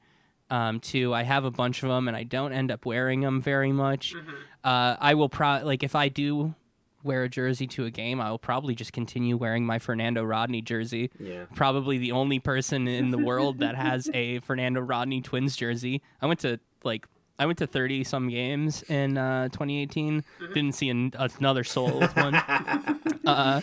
[0.52, 3.40] Um, two, I have a bunch of them and I don't end up wearing them
[3.40, 4.14] very much.
[4.62, 6.54] Uh, I will probably like if I do
[7.02, 10.60] wear a jersey to a game, I will probably just continue wearing my Fernando Rodney
[10.60, 11.10] jersey.
[11.18, 11.46] yeah.
[11.54, 16.02] Probably the only person in the world that has a Fernando Rodney Twins jersey.
[16.20, 17.06] I went to like
[17.38, 20.22] I went to 30 some games in uh, 2018.
[20.52, 22.34] Didn't see an, another soul with one.
[23.26, 23.62] uh,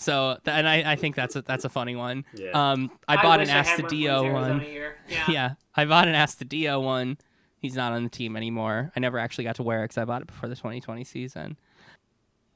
[0.00, 2.24] so and I, I think that's a, that's a funny one.
[2.34, 2.50] Yeah.
[2.54, 4.60] Um, I bought wish an I one Astudillo one.
[5.08, 5.24] Yeah.
[5.28, 7.18] Yeah, I bought an Astudillo one.
[7.58, 8.92] He's not on the team anymore.
[8.96, 11.58] I never actually got to wear it because I bought it before the 2020 season.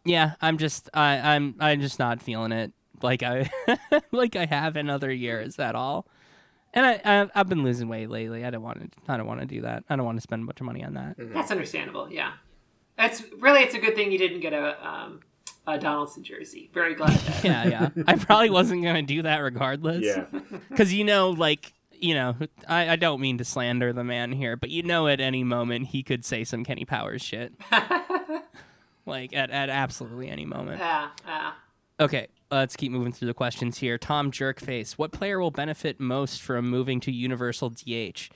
[0.06, 2.72] Yeah, I'm just I, I'm I'm just not feeling it
[3.02, 3.50] like I
[4.12, 6.06] like I have in other years at all.
[6.72, 8.44] And I I've, I've been losing weight lately.
[8.44, 9.84] I don't want to I don't want to do that.
[9.90, 11.16] I don't want to spend a bunch of money on that.
[11.18, 12.32] That's understandable, yeah.
[12.96, 15.20] That's really it's a good thing you didn't get a um,
[15.66, 16.70] a Donaldson jersey.
[16.72, 17.44] Very glad that.
[17.44, 18.04] Yeah, yeah.
[18.06, 20.04] I probably wasn't gonna do that regardless.
[20.04, 20.24] Yeah.
[20.68, 22.36] Because you know, like you know,
[22.68, 25.88] I, I don't mean to slander the man here, but you know, at any moment
[25.88, 27.52] he could say some Kenny Powers shit.
[29.06, 30.80] like at, at absolutely any moment.
[30.80, 31.52] Yeah, yeah.
[32.00, 33.98] Okay, let's keep moving through the questions here.
[33.98, 38.28] Tom Jerkface, what player will benefit most from moving to Universal DH?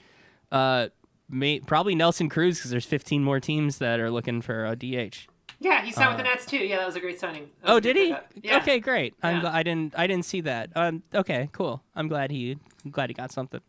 [0.51, 0.87] Uh,
[1.29, 5.27] may, probably Nelson Cruz because there's 15 more teams that are looking for a DH.
[5.61, 6.57] Yeah, he signed with the Nets too.
[6.57, 7.49] Yeah, that was a great signing.
[7.61, 8.15] Was Uh, Oh, did he?
[8.41, 8.57] Yeah.
[8.57, 9.13] Okay, great.
[9.21, 10.69] I'm gl- I didn't I didn't see that.
[10.75, 11.83] Um, okay, cool.
[11.95, 13.61] I'm glad he I'm glad he got something.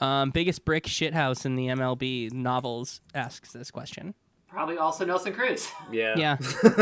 [0.00, 4.14] Um, biggest brick shithouse in the MLB novels asks this question.
[4.48, 5.68] Probably also Nelson Cruz.
[5.92, 6.14] Yeah.
[6.16, 6.36] Yeah,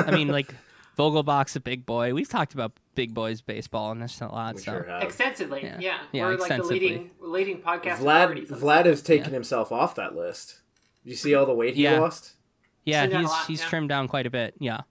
[0.07, 0.55] I mean like
[0.99, 2.13] Vogelbach's a big boy.
[2.15, 4.55] We've talked about big boys baseball and this a lot.
[4.57, 5.03] We so sure have.
[5.03, 5.77] Extensively, Yeah.
[5.81, 5.99] yeah.
[6.13, 6.79] Yeah, We're like extensively.
[6.79, 9.35] the leading leading podcast Vlad Vlad has taken Yeah.
[9.35, 10.61] himself off that list.
[11.05, 12.01] You see all the weight he Yeah.
[12.01, 12.33] lost?
[12.87, 13.69] Yeah, he's lot, he's yeah.
[13.69, 14.55] trimmed down quite a bit.
[14.59, 14.83] Yeah.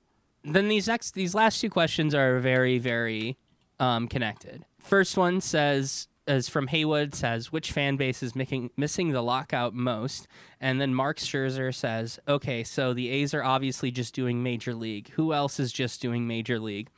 [0.43, 3.37] Then these next these last two questions are very very
[3.79, 4.65] um, connected.
[4.79, 9.73] First one says, is from Haywood says, which fan base is missing missing the lockout
[9.73, 10.27] most?
[10.59, 15.09] And then Mark Scherzer says, okay, so the A's are obviously just doing Major League.
[15.11, 16.89] Who else is just doing Major League?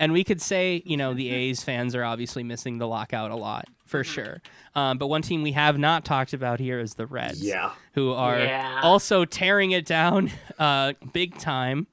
[0.00, 3.36] And we could say, you know, the A's fans are obviously missing the lockout a
[3.36, 4.40] lot for sure.
[4.74, 7.72] Um, but one team we have not talked about here is the Reds, Yeah.
[7.92, 8.80] who are Yeah.
[8.82, 11.86] also tearing it down uh, big time.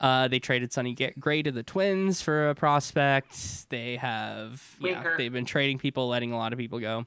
[0.00, 3.68] Uh, they traded Sonny Gray to the Twins for a prospect.
[3.70, 7.06] They have, yeah, they've been trading people, letting a lot of people go.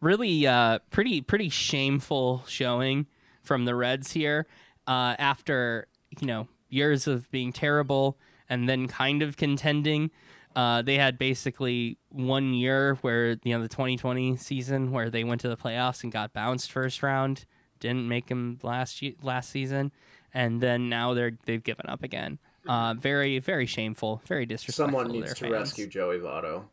[0.00, 3.06] Really, uh, pretty, pretty shameful showing
[3.42, 4.46] from the Reds here.
[4.86, 5.86] Uh, after
[6.20, 8.16] you know years of being terrible
[8.48, 10.10] and then kind of contending,
[10.56, 15.40] uh, they had basically one year where you know the 2020 season where they went
[15.42, 17.44] to the playoffs and got bounced first round,
[17.80, 19.92] didn't make them last ye- last season,
[20.34, 22.38] and then now they're they've given up again.
[22.66, 24.86] Uh, very very shameful, very disrespectful.
[25.00, 25.68] Someone needs to their fans.
[25.70, 26.64] rescue Joey Votto.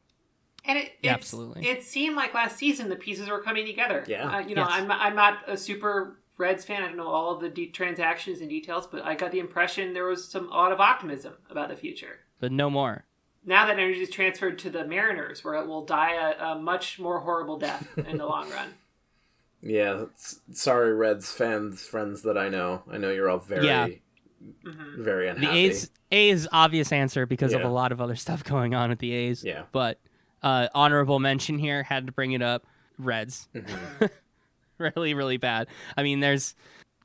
[0.67, 1.67] And it it's- absolutely.
[1.67, 4.03] It seemed like last season the pieces were coming together.
[4.07, 4.27] Yeah.
[4.37, 4.71] Uh, you know, Yes.
[4.71, 6.83] I'm I'm not a super Reds fan.
[6.83, 9.93] I don't know all of the de- transactions and details, but I got the impression
[9.93, 12.19] there was some a lot of optimism about the future.
[12.39, 13.05] but no more.
[13.47, 16.97] Now that energy is transferred to the Mariners, where it will die a, a much
[16.99, 18.69] more horrible death in the long run.
[19.67, 20.05] Yeah,
[20.51, 22.83] sorry, Reds fans, friends that I know.
[22.91, 23.87] I know you're all very, Yeah.
[24.63, 25.45] very unhappy.
[25.45, 25.57] The unhappy.
[25.59, 29.11] A's A's obvious answer because of a lot of other stuff going on with the
[29.11, 29.43] A's.
[29.43, 29.63] Yeah.
[29.71, 29.99] But
[30.43, 32.67] uh, honorable mention here had to bring it up.
[32.99, 34.05] Reds, Mm-hmm.
[34.95, 35.67] really, really bad.
[35.97, 36.55] I mean, there's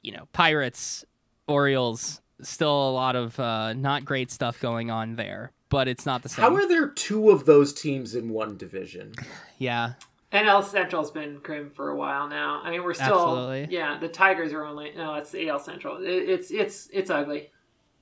[0.03, 1.05] you know Pirates,
[1.47, 6.23] Orioles, still a lot of uh, not great stuff going on there, but it's not
[6.23, 6.45] the same.
[6.45, 9.15] How are there two of those teams in one division?
[9.59, 9.95] yeah,
[10.33, 12.61] NL Central's been grim for a while now.
[12.63, 13.77] I mean, we're still Absolutely.
[13.77, 13.99] yeah.
[13.99, 15.97] The Tigers are only no, it's the AL Central.
[15.99, 17.51] It, it's it's it's ugly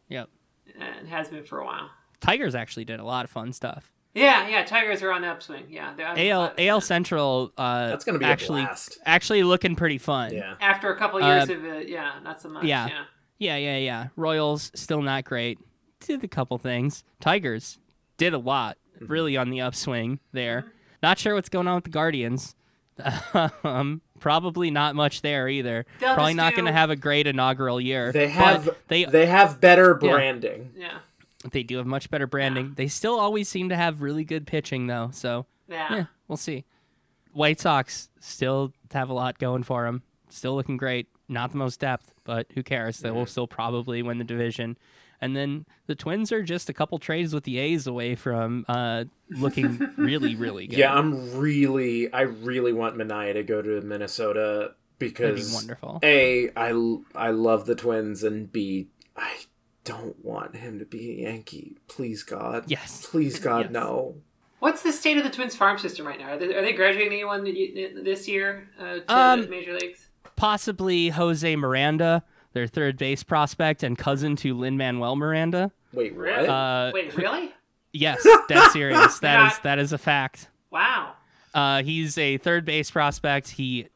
[0.09, 0.29] yep.
[0.79, 1.91] and has been for a while.
[2.21, 3.93] Tigers actually did a lot of fun stuff.
[4.15, 4.65] Yeah, yeah.
[4.65, 5.67] Tigers are on the upswing.
[5.71, 7.53] Yeah, they're having a AL lot AL Central.
[7.57, 8.99] Uh, That's gonna be a actually blast.
[9.05, 10.33] actually looking pretty fun.
[10.35, 10.55] Yeah.
[10.61, 11.89] after a couple years of it.
[11.89, 12.65] Yeah, not so much.
[12.65, 12.87] yeah.
[12.89, 13.05] Yeah.
[13.41, 14.07] Yeah, yeah, yeah.
[14.17, 15.59] Royals still not great.
[16.01, 17.05] Did a couple things.
[17.21, 17.79] Tigers
[18.17, 18.77] did a lot.
[18.97, 19.13] Mm-hmm.
[19.13, 20.73] Really on the upswing there.
[21.05, 22.57] Not sure what's going on with the Guardians.
[23.63, 25.87] um, probably not much there either.
[26.01, 28.11] They'll probably not going to have a great inaugural year.
[28.11, 30.11] They have they they have better Yeah.
[30.11, 30.73] branding.
[30.77, 30.99] Yeah.
[31.51, 32.73] They do have much better branding.
[32.77, 35.11] They still always seem to have really good pitching though.
[35.13, 35.95] So Yeah.
[35.95, 36.65] yeah, we'll see.
[37.33, 40.03] White Sox still have a lot going for them.
[40.31, 41.07] Still looking great.
[41.29, 42.99] Not the most depth, but who cares?
[43.01, 44.77] They will still probably win the division.
[45.21, 49.05] And then the Twins are just a couple trades with the A's away from uh,
[49.31, 50.79] looking really, really good.
[50.79, 55.99] Yeah, I'm really, I really want Manaea to go to Minnesota because wonderful.
[56.03, 56.69] A, I
[57.15, 59.37] I love the Twins, and B, I
[59.89, 61.79] don't want him to be a Yankee.
[61.89, 62.65] Please God.
[62.67, 63.07] Yes.
[63.11, 63.71] Please God, Yes.
[63.73, 64.17] no.
[64.61, 66.31] What's the state of the Twins farm system right now?
[66.33, 70.09] Are they, are they graduating anyone this year uh, to Um, major leagues?
[70.37, 72.23] Possibly Jose Miranda,
[72.53, 75.71] their third base prospect and cousin to Lin Manuel Miranda.
[75.93, 76.15] Wait.
[76.15, 76.47] Really?
[76.49, 77.53] Uh, Wait, really?
[77.93, 79.19] Yes, dead serious.
[79.21, 80.49] That is Not- that is a fact.
[80.71, 81.15] Wow.
[81.55, 83.49] Uh, he's a third base prospect.
[83.51, 83.89] He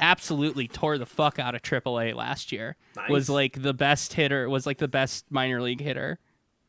[0.00, 2.76] absolutely tore the fuck out of AAA last year.
[3.08, 4.48] Was like the best hitter.
[4.48, 6.18] Was like the best minor league hitter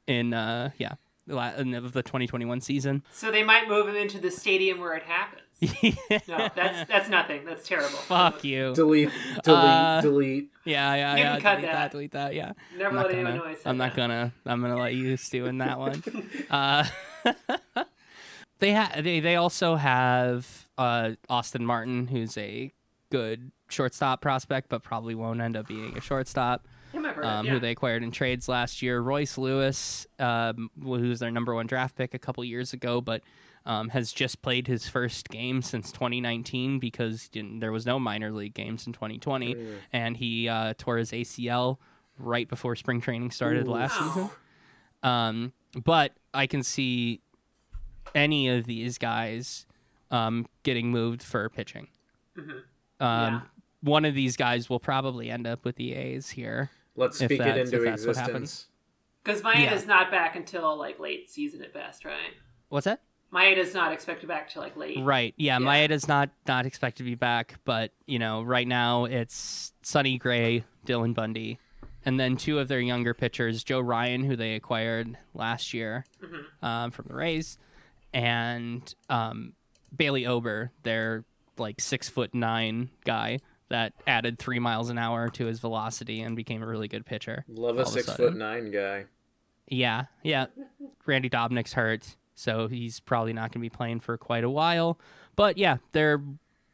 [0.08, 0.94] in uh yeah
[1.30, 3.04] of the the 2021 season.
[3.14, 5.44] So they might move him into the stadium where it happens.
[6.28, 7.44] No, that's that's nothing.
[7.46, 7.90] That's terrible.
[7.98, 8.74] Fuck you.
[8.74, 9.10] delete,
[9.44, 10.50] delete, Uh, delete.
[10.66, 11.32] Yeah, yeah, You yeah.
[11.34, 11.92] can cut delete that.
[11.92, 12.34] Delete that.
[12.34, 12.52] Yeah.
[12.78, 13.44] Never I'm not let anyone gonna.
[13.44, 13.98] know I said I'm not that.
[13.98, 14.34] gonna.
[14.46, 16.02] I'm gonna let you stew in that one.
[16.50, 16.86] uh,
[18.60, 22.72] they ha- they they also have uh, Austin Martin, who's a
[23.10, 26.68] good shortstop prospect, but probably won't end up being a shortstop.
[26.92, 27.52] Him I've heard of, Um, yeah.
[27.54, 29.00] Who they acquired in trades last year.
[29.00, 33.22] Royce Lewis, um, who was their number one draft pick a couple years ago, but
[33.66, 38.32] um, has just played his first game since 2019 because didn't- there was no minor
[38.32, 39.56] league games in 2020,
[39.94, 41.78] and he uh, tore his ACL
[42.18, 44.30] right before spring training started last season.
[45.04, 45.54] Um,
[45.84, 47.22] but I can see
[48.16, 49.68] any of these guys
[50.10, 51.88] um, getting moved for pitching.
[53.00, 53.42] Um, Yeah.
[53.82, 56.70] One of these guys will probably end up with the A's here.
[56.98, 58.68] Let's if speak it into that's existence.
[59.24, 59.88] Because Maeda's Yeah.
[59.88, 62.34] not back until like late season at best, right?
[62.68, 63.02] What's that?
[63.32, 65.00] Maeda's not expected back till like late.
[65.00, 65.34] Right.
[65.38, 65.66] Yeah, Yeah.
[65.66, 70.66] Maeda's not not expected to be back, but you know, right now it's Sonny Gray,
[70.86, 71.58] Dylan Bundy,
[72.04, 76.06] and then two of their younger pitchers, Joe Ryan, who they acquired last year
[76.62, 77.58] um, from the Rays,
[78.14, 79.54] and um,
[79.96, 81.24] Bailey Ober, their
[81.60, 83.40] like six foot nine guy
[83.70, 87.46] that added three miles an hour to his velocity and became a really good pitcher.
[87.48, 89.06] Love a of a six foot nine guy.
[89.68, 90.48] Yeah, yeah.
[91.06, 95.00] Randy Dobnak's hurt, so he's probably not going to be playing for quite a while.
[95.36, 96.22] but yeah, they're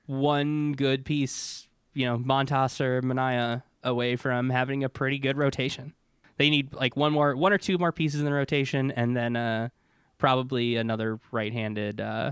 [0.05, 5.93] one good piece, you know, Montas or Manaea away from having a pretty good rotation.
[6.37, 9.35] They need like one more, one or two more pieces in the rotation, and then
[9.35, 9.69] uh,
[10.17, 12.31] probably another right-handed uh,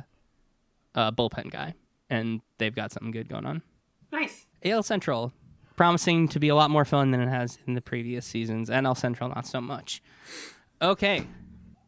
[0.95, 1.73] uh, bullpen guy,
[2.13, 3.61] and they've got something good going on.
[4.11, 4.45] Nice.
[4.63, 5.33] AL Central,
[5.75, 8.69] promising to be a lot more fun than it has in the previous seasons.
[8.69, 10.01] NL Central, not so much.
[10.81, 11.25] Okay,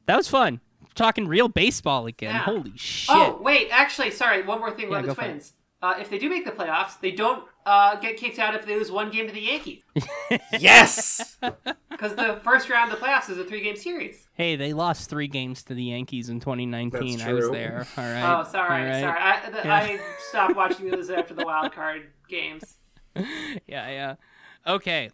[0.07, 0.59] that was fun.
[0.95, 2.33] Talking real baseball again.
[2.35, 2.39] Yeah.
[2.43, 3.15] Holy shit!
[3.15, 4.41] Oh wait, actually, sorry.
[4.43, 5.13] One more thing Yeah, about the.
[5.15, 5.53] Twins.
[5.81, 8.75] Uh, if they do make the playoffs, they don't uh, get kicked out if they
[8.75, 9.83] lose one game to the Yankees.
[10.59, 11.37] Yes.
[11.89, 14.27] Because the first round of the playoffs is a three-game series.
[14.33, 17.19] Hey, they lost three games to the Yankees in 2019.
[17.19, 17.87] That's I was there.
[17.97, 18.39] All right.
[18.39, 18.99] Oh, sorry, All right.
[19.01, 19.17] sorry.
[19.21, 19.73] I, the, Yeah.
[19.73, 22.75] I stopped watching those after the wild card games.
[23.15, 24.15] Yeah, yeah.
[24.67, 25.09] Okay.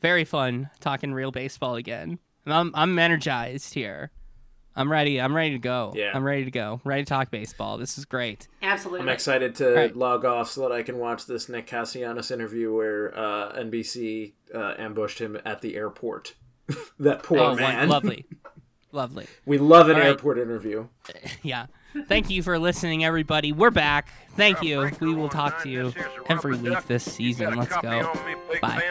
[0.00, 2.18] Very fun talking real baseball again.
[2.46, 4.10] I'm I'm energized here.
[4.76, 5.20] I'm ready.
[5.20, 5.92] I'm ready to go.
[5.94, 6.10] Yeah.
[6.14, 6.80] I'm ready to go.
[6.84, 7.78] Ready to talk baseball.
[7.78, 8.48] This is great.
[8.62, 9.00] Absolutely.
[9.02, 9.96] I'm excited to Right.
[9.96, 14.74] log off so that I can watch this Nick Cassianis interview where uh, NBC uh,
[14.78, 16.34] ambushed him at the airport.
[16.98, 17.88] that poor Oh, man.
[17.88, 18.26] lovely.
[18.92, 19.26] lovely.
[19.46, 20.08] We love an All right.
[20.08, 20.88] airport interview.
[21.42, 21.66] Yeah.
[22.08, 23.52] Thank you for listening, everybody.
[23.52, 24.08] We're back.
[24.36, 24.90] Thank you.
[24.98, 25.92] We will talk to you
[26.28, 27.54] every week this season.
[27.54, 28.12] Let's go.
[28.60, 28.82] Bye.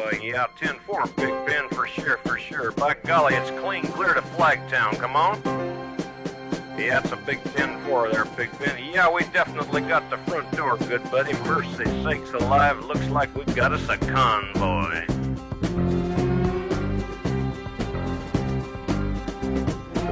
[0.00, 2.70] Oh, yeah, 10-4, Big Ben, for sure, for sure.
[2.70, 5.42] By golly, it's clean clear to Flagtown, come on.
[6.78, 8.78] Yeah, it's a big 10-4 there, Big Ben.
[8.92, 11.32] Yeah, we definitely got the front door, good buddy.
[11.40, 15.17] Mercy sakes alive, looks like we've got us a convoy.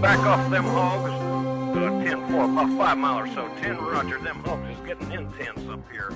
[0.00, 1.10] back off them hogs?
[1.10, 3.48] Uh, 10-4, about five mile or so.
[3.60, 6.12] 10 Roger, them hogs is getting intense up here.